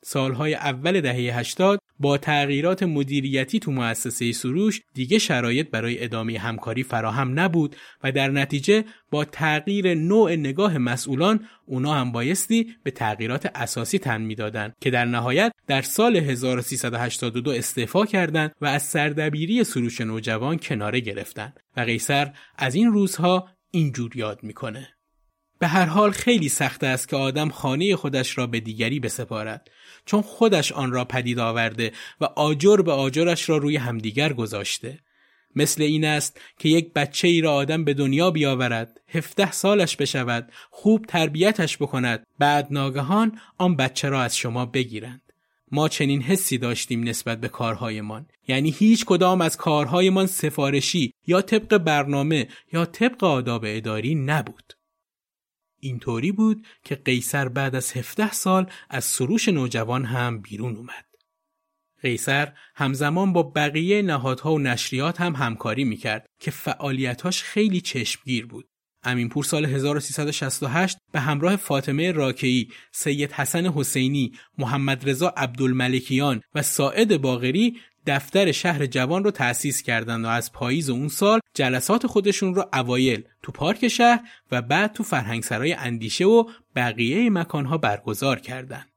[0.05, 6.83] سالهای اول دهه 80 با تغییرات مدیریتی تو مؤسسه سروش دیگه شرایط برای ادامه همکاری
[6.83, 13.51] فراهم نبود و در نتیجه با تغییر نوع نگاه مسئولان اونا هم بایستی به تغییرات
[13.55, 20.01] اساسی تن می‌دادند که در نهایت در سال 1382 استعفا کردند و از سردبیری سروش
[20.01, 24.87] نوجوان کناره گرفتند و قیصر از این روزها اینجور یاد می‌کنه
[25.63, 29.71] به هر حال خیلی سخت است که آدم خانه خودش را به دیگری بسپارد
[30.05, 31.91] چون خودش آن را پدید آورده
[32.21, 34.99] و آجر به آجرش را روی همدیگر گذاشته.
[35.55, 40.51] مثل این است که یک بچه ای را آدم به دنیا بیاورد هفته سالش بشود
[40.69, 45.21] خوب تربیتش بکند بعد ناگهان آن بچه را از شما بگیرند.
[45.71, 48.25] ما چنین حسی داشتیم نسبت به کارهایمان.
[48.47, 54.73] یعنی هیچ کدام از کارهایمان سفارشی یا طبق برنامه یا طبق آداب اداری نبود.
[55.83, 61.05] اینطوری بود که قیصر بعد از 17 سال از سروش نوجوان هم بیرون اومد
[62.01, 68.65] قیصر همزمان با بقیه نهادها و نشریات هم همکاری می‌کرد که فعالیتاش خیلی چشمگیر بود.
[69.03, 77.21] امینپور سال 1368 به همراه فاطمه راکعی، سید حسن حسینی، محمد رضا عبدالملکیان و ساعد
[77.21, 82.69] باغری دفتر شهر جوان رو تأسیس کردند و از پاییز اون سال جلسات خودشون رو
[82.73, 86.43] اوایل تو پارک شهر و بعد تو فرهنگسرای اندیشه و
[86.75, 88.89] بقیه مکانها برگزار کردند.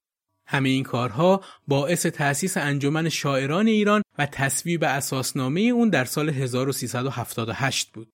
[0.46, 7.92] همه این کارها باعث تأسیس انجمن شاعران ایران و تصویب اساسنامه اون در سال 1378
[7.92, 8.09] بود.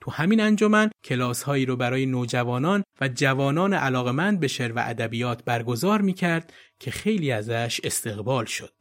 [0.00, 5.44] تو همین انجمن کلاس هایی رو برای نوجوانان و جوانان علاقمند به شعر و ادبیات
[5.44, 8.75] برگزار می کرد که خیلی ازش استقبال شد.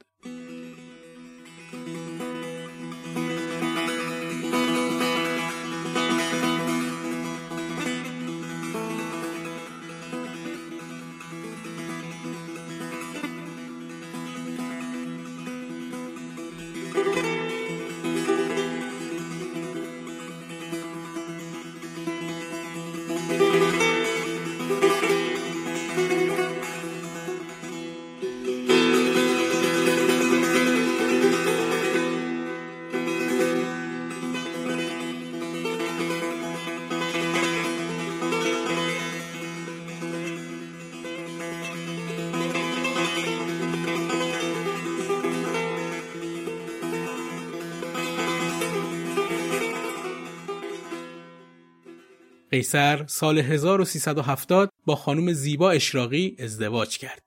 [52.55, 57.21] قیصر سال 1370 با خانم زیبا اشراقی ازدواج کرد.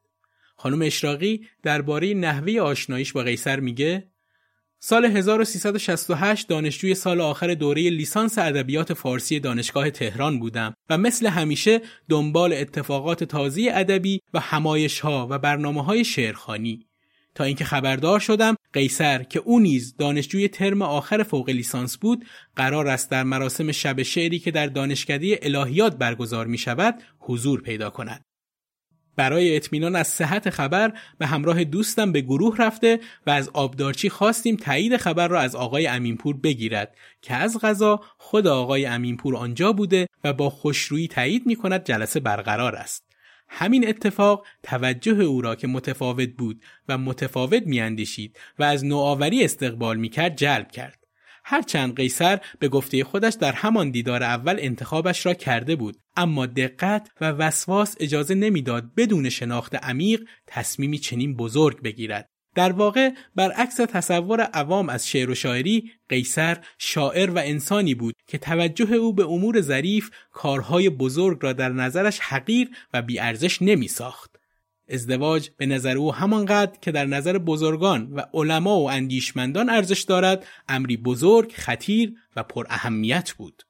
[0.57, 4.09] خانم اشراقی درباره نحوه آشناییش با قیصر میگه
[4.79, 11.81] سال 1368 دانشجوی سال آخر دوره لیسانس ادبیات فارسی دانشگاه تهران بودم و مثل همیشه
[12.09, 16.88] دنبال اتفاقات تازی ادبی و همایش ها و برنامه های شعرخانی
[17.39, 22.25] تا اینکه خبردار شدم قیصر که او نیز دانشجوی ترم آخر فوق لیسانس بود
[22.57, 27.91] قرار است در مراسم شب شعری که در دانشکده الهیات برگزار می شود حضور پیدا
[27.91, 28.25] کند
[29.17, 34.57] برای اطمینان از صحت خبر به همراه دوستم به گروه رفته و از آبدارچی خواستیم
[34.57, 40.07] تایید خبر را از آقای امینپور بگیرد که از غذا خود آقای امینپور آنجا بوده
[40.25, 43.08] و با خوشرویی تایید می کند جلسه برقرار است.
[43.49, 49.97] همین اتفاق توجه او را که متفاوت بود و متفاوت میاندیشید و از نوآوری استقبال
[49.97, 51.05] می‌کرد جلب کرد.
[51.45, 57.11] هرچند قیصر به گفته خودش در همان دیدار اول انتخابش را کرده بود اما دقت
[57.21, 62.31] و وسواس اجازه نمی‌داد بدون شناخت عمیق تصمیمی چنین بزرگ بگیرد.
[62.55, 68.39] در واقع برعکس تصور عوام از شعر و شاعری قیصر شاعر و انسانی بود که
[68.39, 74.37] توجه او به امور ظریف کارهای بزرگ را در نظرش حقیر و بیارزش نمی ساخت.
[74.89, 80.47] ازدواج به نظر او همانقدر که در نظر بزرگان و علما و اندیشمندان ارزش دارد
[80.69, 83.63] امری بزرگ، خطیر و پر اهمیت بود.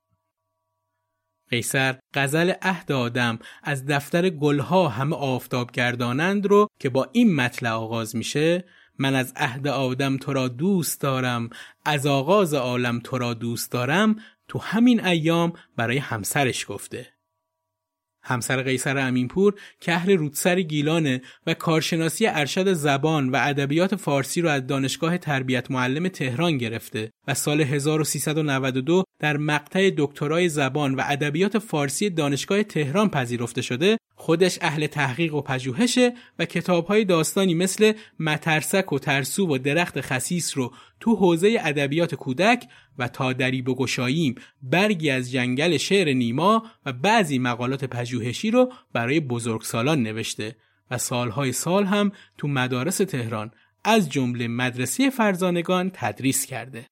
[1.50, 7.70] قیصر غزل عهد آدم از دفتر گلها همه آفتاب گردانند رو که با این مطلع
[7.70, 8.64] آغاز میشه
[8.98, 11.50] من از عهد آدم تو را دوست دارم
[11.84, 14.16] از آغاز عالم تو را دوست دارم
[14.48, 17.17] تو همین ایام برای همسرش گفته.
[18.28, 24.48] همسر قیصر امینپور که اهل رودسر گیلانه و کارشناسی ارشد زبان و ادبیات فارسی رو
[24.48, 31.58] از دانشگاه تربیت معلم تهران گرفته و سال 1392 در مقطع دکترای زبان و ادبیات
[31.58, 38.92] فارسی دانشگاه تهران پذیرفته شده خودش اهل تحقیق و پژوهشه و کتابهای داستانی مثل مترسک
[38.92, 42.64] و ترسو و درخت خسیس رو تو حوزه ادبیات کودک
[42.98, 49.20] و تا دری بگشاییم برگی از جنگل شعر نیما و بعضی مقالات پژوهشی رو برای
[49.20, 50.56] بزرگسالان نوشته
[50.90, 53.50] و سالهای سال هم تو مدارس تهران
[53.84, 56.86] از جمله مدرسه فرزانگان تدریس کرده.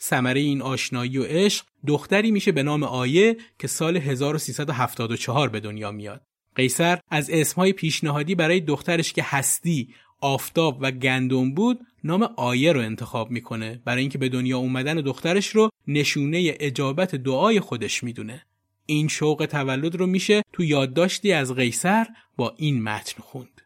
[0.00, 5.90] ثمره این آشنایی و عشق دختری میشه به نام آیه که سال 1374 به دنیا
[5.90, 6.28] میاد.
[6.58, 12.80] قیصر از اسمهای پیشنهادی برای دخترش که هستی، آفتاب و گندم بود نام آیه رو
[12.80, 18.42] انتخاب می‌کنه برای اینکه به دنیا اومدن دخترش رو نشونه اجابت دعای خودش می‌دونه.
[18.86, 22.06] این شوق تولد رو میشه تو یادداشتی از قیصر
[22.36, 23.62] با این متن خوند.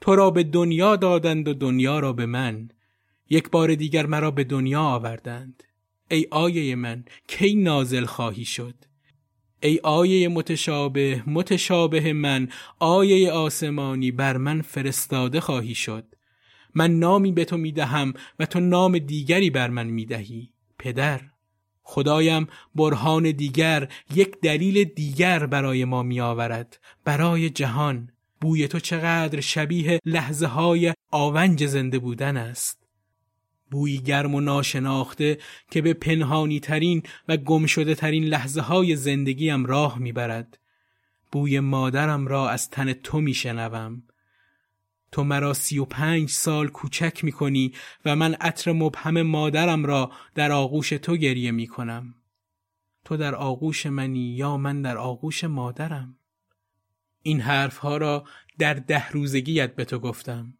[0.00, 2.68] تو را به دنیا دادند و دنیا را به من
[3.30, 5.62] یک بار دیگر مرا به دنیا آوردند
[6.10, 8.74] ای آیه من کی نازل خواهی شد
[9.62, 12.48] ای آیه متشابه متشابه من
[12.78, 16.04] آیه آسمانی بر من فرستاده خواهی شد.
[16.74, 20.52] من نامی به تو می‌دهم و تو نام دیگری بر من می‌دهی.
[20.78, 21.20] پدر
[21.82, 28.08] خدایم برهان دیگر یک دلیل دیگر برای ما می آورد برای جهان
[28.40, 32.81] بوی تو چقدر شبیه لحظه های آونج زنده بودن است.
[33.72, 35.38] بویی گرم و ناشناخته
[35.70, 40.58] که به پنهانی ترین و گمشده ترین لحظه های زندگیم راه می‌برد.
[41.32, 44.02] بوی مادرم را از تن تو میشنوم.
[45.12, 47.72] تو مرا سی و پنج سال کوچک می کنی
[48.04, 52.14] و من عطر مبهم مادرم را در آغوش تو گریه می کنم.
[53.04, 56.16] تو در آغوش منی یا من در آغوش مادرم.
[57.22, 58.24] این حرفها را
[58.58, 60.54] در ده روزگیت به تو گفتم.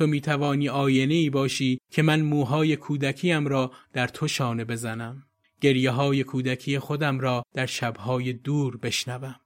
[0.00, 5.26] تو می توانی آینه ای باشی که من موهای کودکیم را در تو شانه بزنم.
[5.60, 9.40] گریه های کودکی خودم را در شبهای دور بشنوم.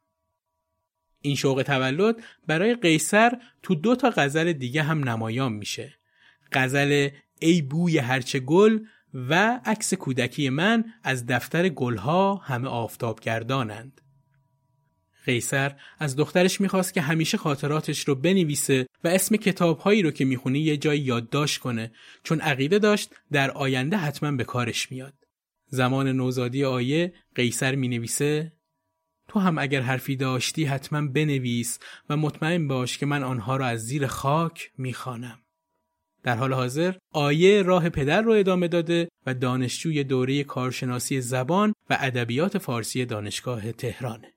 [1.20, 3.32] این شوق تولد برای قیصر
[3.62, 5.94] تو دو تا غزل دیگه هم نمایان میشه.
[6.52, 7.08] غزل
[7.40, 8.78] ای بوی هرچه گل
[9.14, 14.00] و عکس کودکی من از دفتر گلها همه آفتاب گردانند.
[15.24, 20.58] قیصر از دخترش می‌خواست که همیشه خاطراتش رو بنویسه و اسم کتابهایی رو که می‌خونه
[20.58, 25.14] یه جایی یادداشت کنه چون عقیده داشت در آینده حتما به کارش میاد.
[25.66, 28.52] زمان نوزادی آیه قیصر می‌نویسه
[29.28, 33.80] تو هم اگر حرفی داشتی حتما بنویس و مطمئن باش که من آنها را از
[33.80, 35.38] زیر خاک می‌خوانم.
[36.22, 41.96] در حال حاضر آیه راه پدر رو ادامه داده و دانشجوی دوره کارشناسی زبان و
[42.00, 44.33] ادبیات فارسی دانشگاه تهرانه.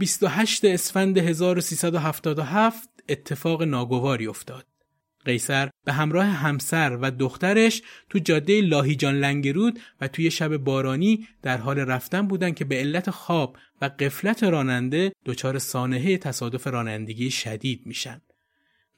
[0.00, 4.66] 28 اسفند 1377 اتفاق ناگواری افتاد.
[5.24, 11.56] قیصر به همراه همسر و دخترش تو جاده لاهیجان لنگرود و توی شب بارانی در
[11.58, 17.82] حال رفتن بودن که به علت خواب و قفلت راننده دچار سانحه تصادف رانندگی شدید
[17.86, 18.20] میشن.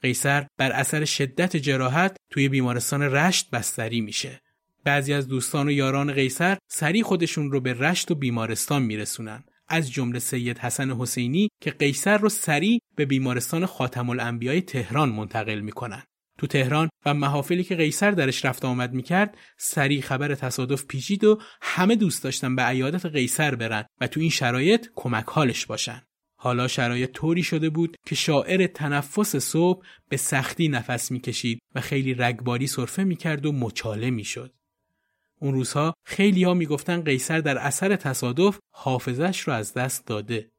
[0.03, 4.41] قیصر بر اثر شدت جراحت توی بیمارستان رشت بستری میشه.
[4.85, 9.45] بعضی از دوستان و یاران قیصر سریع خودشون رو به رشت و بیمارستان میرسونن.
[9.73, 15.61] از جمله سید حسن حسینی که قیصر رو سریع به بیمارستان خاتم الانبیای تهران منتقل
[15.61, 16.03] می‌کنن.
[16.39, 21.41] تو تهران و محافلی که قیصر درش رفت آمد می‌کرد سریع خبر تصادف پیچید و
[21.63, 26.03] همه دوست داشتن به عیادت قیصر برن و تو این شرایط کمک حالش باشن.
[26.39, 32.15] حالا شرایط طوری شده بود که شاعر تنفس صبح به سختی نفس می‌کشید و خیلی
[32.15, 34.55] رگباری صرفه می‌کرد و مچاله می‌شد.
[35.43, 40.51] اون روزها خیلی ها می‌گفتن قیصر در اثر تصادف حافظش رو از دست داده.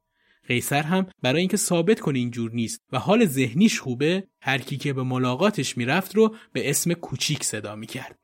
[0.48, 4.94] قیصر هم برای اینکه ثابت کنه اینجور نیست و حال ذهنیش خوبه هر کی که
[4.94, 8.20] به ملاقاتش می‌رفت رو به اسم کوچیک صدا می‌کرد.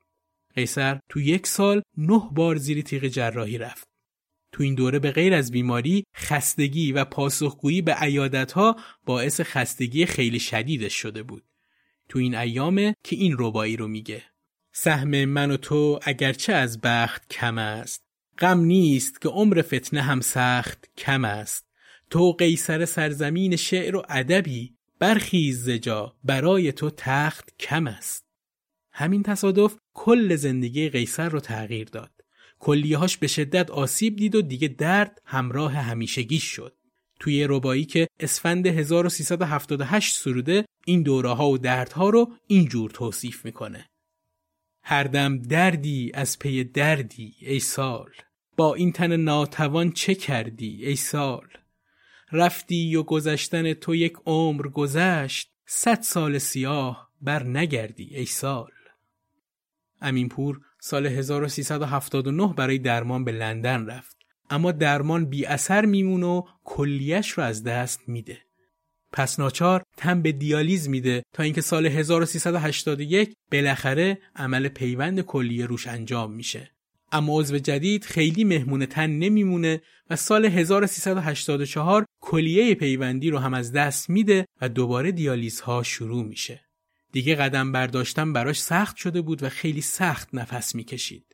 [0.56, 3.88] قیصر تو یک سال نه بار زیر تیغ جراحی رفت.
[4.52, 10.40] تو این دوره به غیر از بیماری خستگی و پاسخگویی به عیادتها باعث خستگی خیلی
[10.40, 11.44] شدیدش شده بود.
[12.10, 14.24] تو این ایامه که این ربایی رو میگه.
[14.72, 18.02] سهم من و تو اگرچه از بخت کم است.
[18.40, 21.66] غم نیست که عمر فتنه هم سخت کم است.
[22.10, 28.26] تو قیصر سرزمین شعر و ادبی برخیز زجا برای تو تخت کم است.
[28.92, 32.12] همین تصادف کل زندگی قیصر رو تغییر داد.
[32.60, 36.76] کلیهاش به شدت آسیب دید و دیگه درد همراه همیشگی شد.
[37.20, 43.90] توی ربایی که اسفند 1378 سروده این دوره ها و دردها رو اینجور توصیف می‌کنه.
[44.92, 48.10] هر دم دردی از پی دردی ای سال.
[48.58, 51.48] با این تن ناتوان چه کردی ای سال؟
[52.32, 58.72] رفتی و گذشتن تو یک عمر گذشت صد سال سیاه بر نگردی ای سال.
[60.02, 64.18] امینپور سال 1379 برای درمان به لندن رفت.
[64.50, 68.49] اما درمان بی اثر میمونه و کلیش رو از دست میده.
[69.12, 75.88] پس ناچار تن به دیالیز میده تا اینکه سال 1381 بالاخره عمل پیوند کلیه روش
[75.88, 76.72] انجام میشه.
[77.12, 83.72] اما عضو جدید خیلی مهمون تن نمیمونه و سال 1384 کلیه پیوندی رو هم از
[83.72, 86.62] دست میده و دوباره دیالیز ها شروع میشه.
[87.12, 91.26] دیگه قدم برداشتن براش سخت شده بود و خیلی سخت نفس می‌کشید.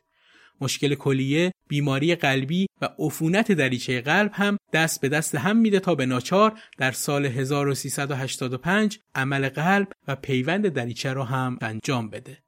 [0.60, 5.94] مشکل کلیه، بیماری قلبی و عفونت دریچه قلب هم دست به دست هم میده تا
[5.94, 12.38] به ناچار در سال 1385 عمل قلب و پیوند دریچه رو هم انجام بده.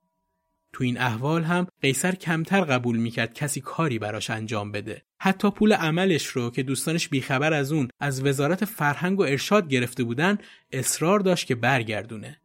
[0.73, 5.03] تو این احوال هم قیصر کمتر قبول می‌کرد کسی کاری براش انجام بده.
[5.21, 10.05] حتی پول عملش رو که دوستانش بیخبر از اون از وزارت فرهنگ و ارشاد گرفته
[10.05, 10.39] بودن
[10.73, 12.41] اصرار داشت که برگردونه.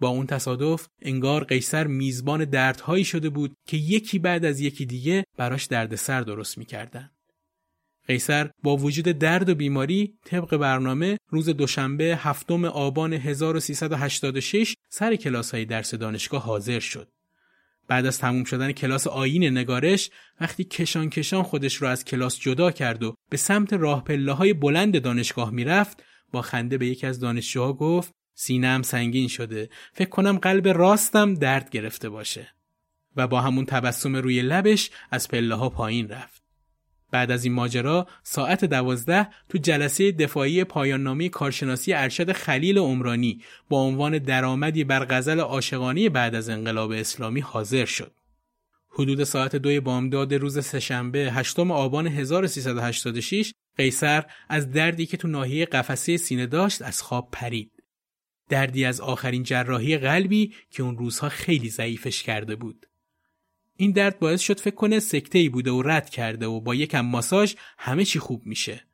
[0.00, 5.24] با اون تصادف انگار قیصر میزبان دردهایی شده بود که یکی بعد از یکی دیگه
[5.36, 7.10] براش دردسر درست می‌کردن.
[8.06, 15.50] قیصر با وجود درد و بیماری طبق برنامه روز دوشنبه هفتم آبان 1386 سر کلاس
[15.50, 17.08] های درس دانشگاه حاضر شد.
[17.88, 22.70] بعد از تموم شدن کلاس آین نگارش وقتی کشان کشان خودش رو از کلاس جدا
[22.70, 27.20] کرد و به سمت راه پله های بلند دانشگاه می‌رفت با خنده به یکی از
[27.20, 32.48] دانشجوها گفت سینم سنگین شده فکر کنم قلب راستم درد گرفته باشه
[33.16, 36.42] و با همون تبسم روی لبش از پله ها پایین رفت
[37.10, 43.40] بعد از این ماجرا ساعت دوازده تو جلسه دفاعی پایان نامه کارشناسی ارشد خلیل عمرانی
[43.68, 48.12] با عنوان درآمدی بر غزل عاشقانه بعد از انقلاب اسلامی حاضر شد.
[48.90, 55.64] حدود ساعت دوی بامداد روز سهشنبه هشتم آبان 1386 قیصر از دردی که تو ناحیه
[55.64, 57.79] قفسه سینه داشت از خواب پرید.
[58.50, 62.86] دردی از آخرین جراحی قلبی که اون روزها خیلی ضعیفش کرده بود.
[63.76, 67.00] این درد باعث شد فکر کنه سکته ای بوده و رد کرده و با یکم
[67.00, 68.84] ماساژ همه چی خوب میشه.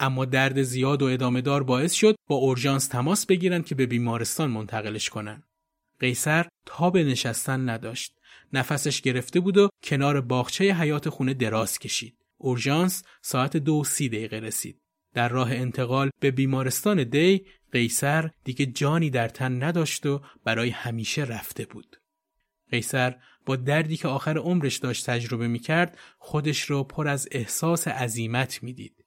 [0.00, 4.50] اما درد زیاد و ادامه دار باعث شد با اورژانس تماس بگیرن که به بیمارستان
[4.50, 5.42] منتقلش کنن.
[6.00, 8.14] قیصر تاب نشستن نداشت.
[8.52, 12.14] نفسش گرفته بود و کنار باغچه حیات خونه دراز کشید.
[12.38, 14.83] اورژانس ساعت دو سی دقیقه رسید.
[15.14, 21.24] در راه انتقال به بیمارستان دی قیصر دیگه جانی در تن نداشت و برای همیشه
[21.24, 21.96] رفته بود.
[22.70, 27.88] قیصر با دردی که آخر عمرش داشت تجربه می کرد خودش رو پر از احساس
[27.88, 29.04] عظیمت می‌دید.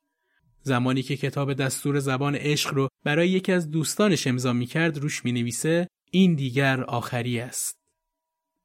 [0.61, 5.25] زمانی که کتاب دستور زبان عشق رو برای یکی از دوستانش امضا می کرد روش
[5.25, 7.77] می نویسه این دیگر آخری است.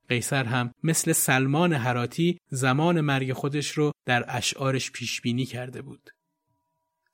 [0.08, 6.10] قیصر هم مثل سلمان حراتی زمان مرگ خودش رو در اشعارش پیش بینی کرده بود.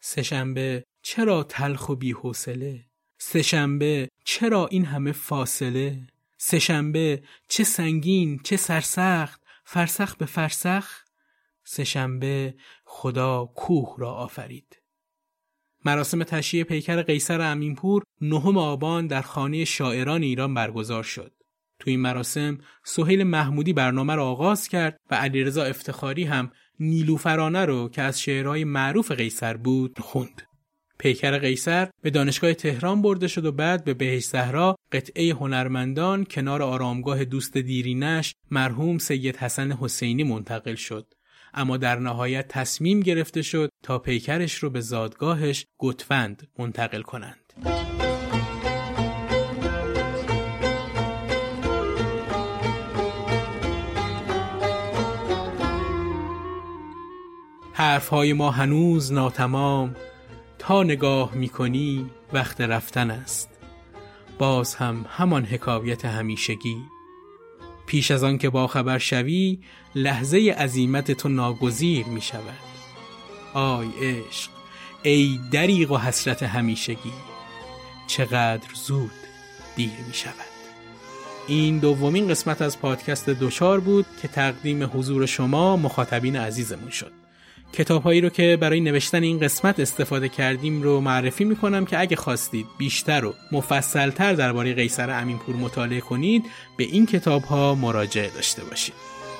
[0.00, 2.84] سهشنبه چرا تلخ و بی‌حوصله؟
[3.18, 6.06] سهشنبه چرا این همه فاصله؟
[6.38, 11.04] سهشنبه چه سنگین چه سرسخت فرسخ به فرسخ
[11.64, 14.82] سهشنبه خدا کوه را آفرید
[15.84, 21.32] مراسم تشییع پیکر قیصر امینپور نهم آبان در خانه شاعران ایران برگزار شد
[21.78, 27.88] تو این مراسم سهیل محمودی برنامه را آغاز کرد و علیرضا افتخاری هم نیلوفرانه رو
[27.88, 30.42] که از شعرهای معروف قیصر بود خوند
[30.98, 36.62] پیکر قیصر به دانشگاه تهران برده شد و بعد به بهش زهرا قطعه هنرمندان کنار
[36.62, 41.14] آرامگاه دوست دیرینش مرحوم سید حسن حسینی منتقل شد
[41.54, 47.52] اما در نهایت تصمیم گرفته شد تا پیکرش رو به زادگاهش گتفند منتقل کنند.
[57.78, 59.96] حرفهای ما هنوز ناتمام
[60.58, 63.48] تا نگاه می‌کنی وقت رفتن است.
[64.38, 66.76] باز هم همان حکایت همیشگی.
[67.86, 69.58] پیش از آن که با خبر شوی
[69.94, 72.58] لحظه عظیمت تو ناگزیر می شود
[73.54, 74.50] آی عشق
[75.02, 77.12] ای دریغ و حسرت همیشگی
[78.06, 79.10] چقدر زود
[79.76, 80.34] دیر می شود
[81.48, 87.17] این دومین قسمت از پادکست دوچار بود که تقدیم حضور شما مخاطبین عزیزمون شد.
[87.72, 92.66] کتابهایی رو که برای نوشتن این قسمت استفاده کردیم رو معرفی می‌کنم که اگه خواستید
[92.78, 96.44] بیشتر و مفصلتر درباره قیصر امینپور مطالعه کنید
[96.76, 98.94] به این کتاب ها مراجعه داشته باشید.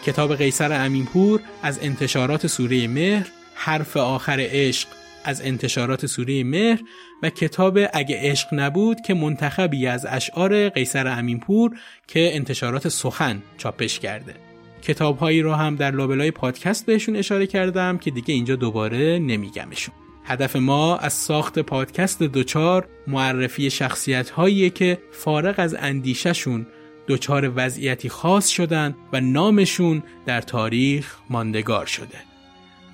[0.05, 4.89] کتاب قیصر امینپور از انتشارات سوره مهر حرف آخر عشق
[5.24, 6.81] از انتشارات سوره مهر
[7.22, 13.99] و کتاب اگه عشق نبود که منتخبی از اشعار قیصر امینپور که انتشارات سخن چاپش
[13.99, 14.48] کرده.
[14.83, 20.57] کتابهایی رو هم در لابلای پادکست بهشون اشاره کردم که دیگه اینجا دوباره نمیگمشون هدف
[20.57, 26.66] ما از ساخت پادکست دوچار معرفی شخصیت هایی که فارغ از اندیششون
[27.07, 32.18] دوچار وضعیتی خاص شدن و نامشون در تاریخ ماندگار شده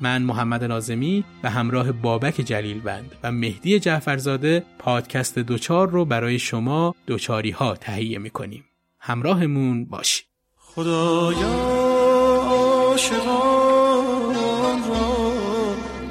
[0.01, 6.95] من محمد نازمی به همراه بابک جلیلوند و مهدی جعفرزاده پادکست دوچار رو برای شما
[7.07, 8.64] دوچاری ها تهیه می‌کنیم.
[9.01, 10.34] همراهمون باشید.
[10.77, 11.55] خدایا
[12.51, 13.64] عاشقان
[14.89, 15.09] را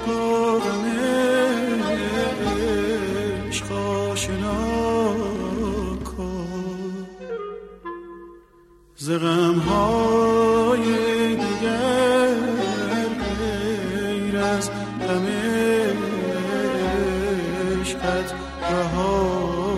[0.07, 0.86] با غم
[3.47, 4.64] عشق آشنا
[6.05, 7.07] کن.
[8.95, 10.86] ز غمهای
[11.36, 12.36] دیگر
[13.39, 14.70] غیر از
[15.07, 15.26] غم
[17.82, 18.34] عشقت
[18.72, 19.72] رها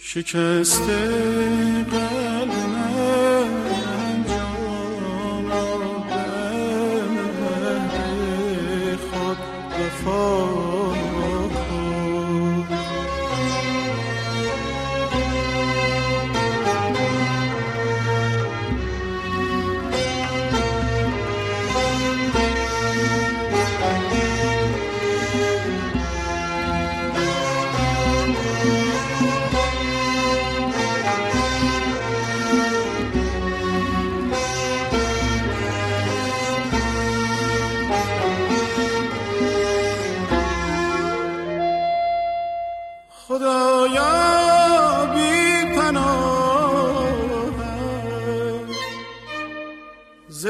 [0.00, 1.08] شکسته
[1.84, 2.29] قلب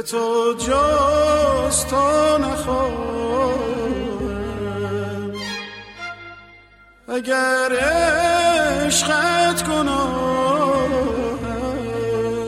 [0.03, 3.61] تو جز تو نخواهم
[7.09, 7.73] اگر
[8.87, 11.41] عشقت گناه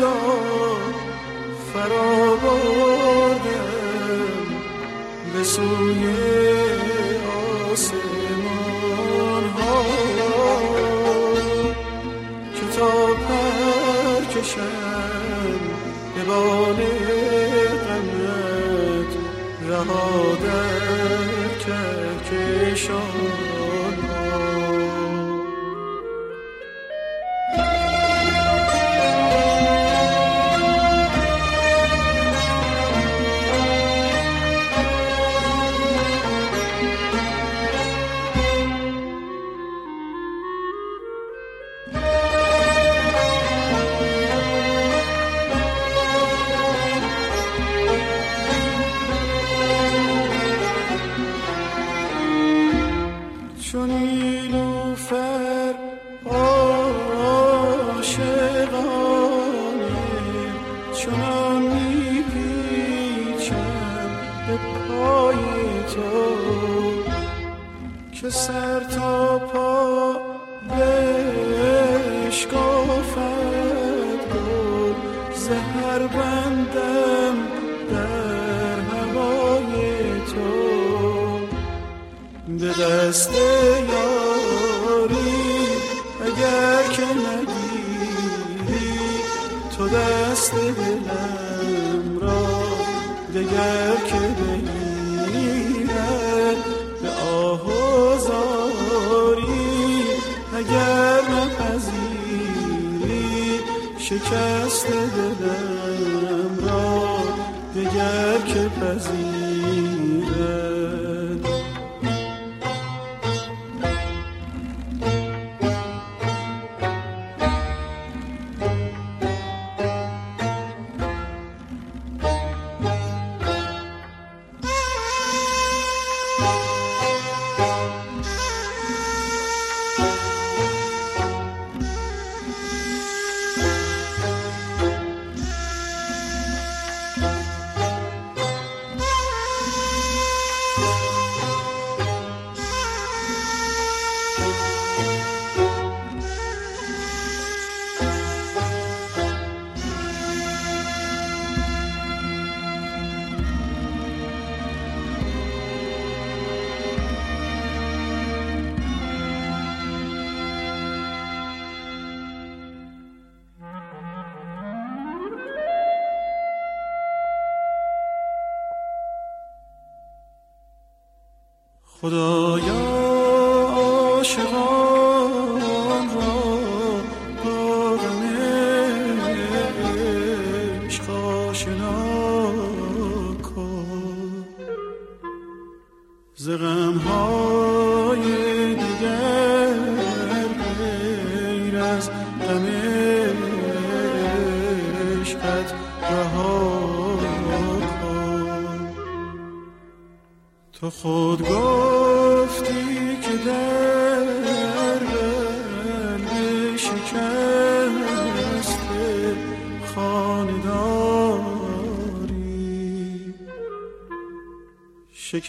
[0.00, 0.80] دار
[1.74, 2.99] فرا بردم
[5.40, 6.04] به سوی
[7.72, 9.84] آسمان ها.
[12.54, 15.60] که تا پر کشم
[16.14, 16.80] به بال
[17.86, 19.12] غمت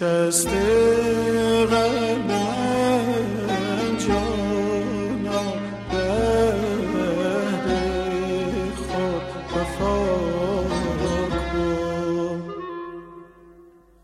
[0.02, 5.44] شکسته قلب من جانا
[5.92, 7.68] بعد
[8.76, 9.98] خود وفا
[11.54, 12.42] کن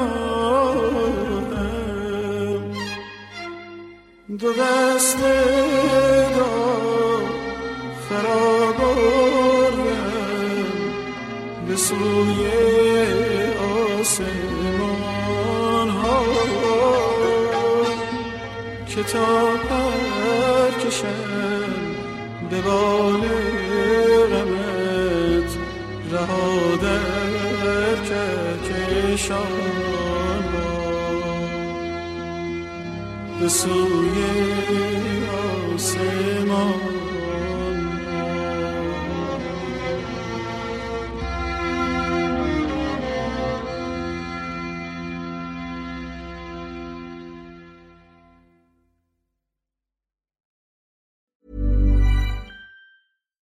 [4.39, 5.19] دو دست
[6.37, 7.23] دار
[8.09, 10.13] فرا بردم.
[11.69, 12.41] به سوی
[14.01, 16.23] آسمان ها
[18.97, 19.96] کشم
[22.57, 23.21] به بال
[24.31, 25.51] غمت
[26.13, 29.47] رها در کهکشان
[33.41, 34.19] به سوی
[35.75, 36.96] آسمان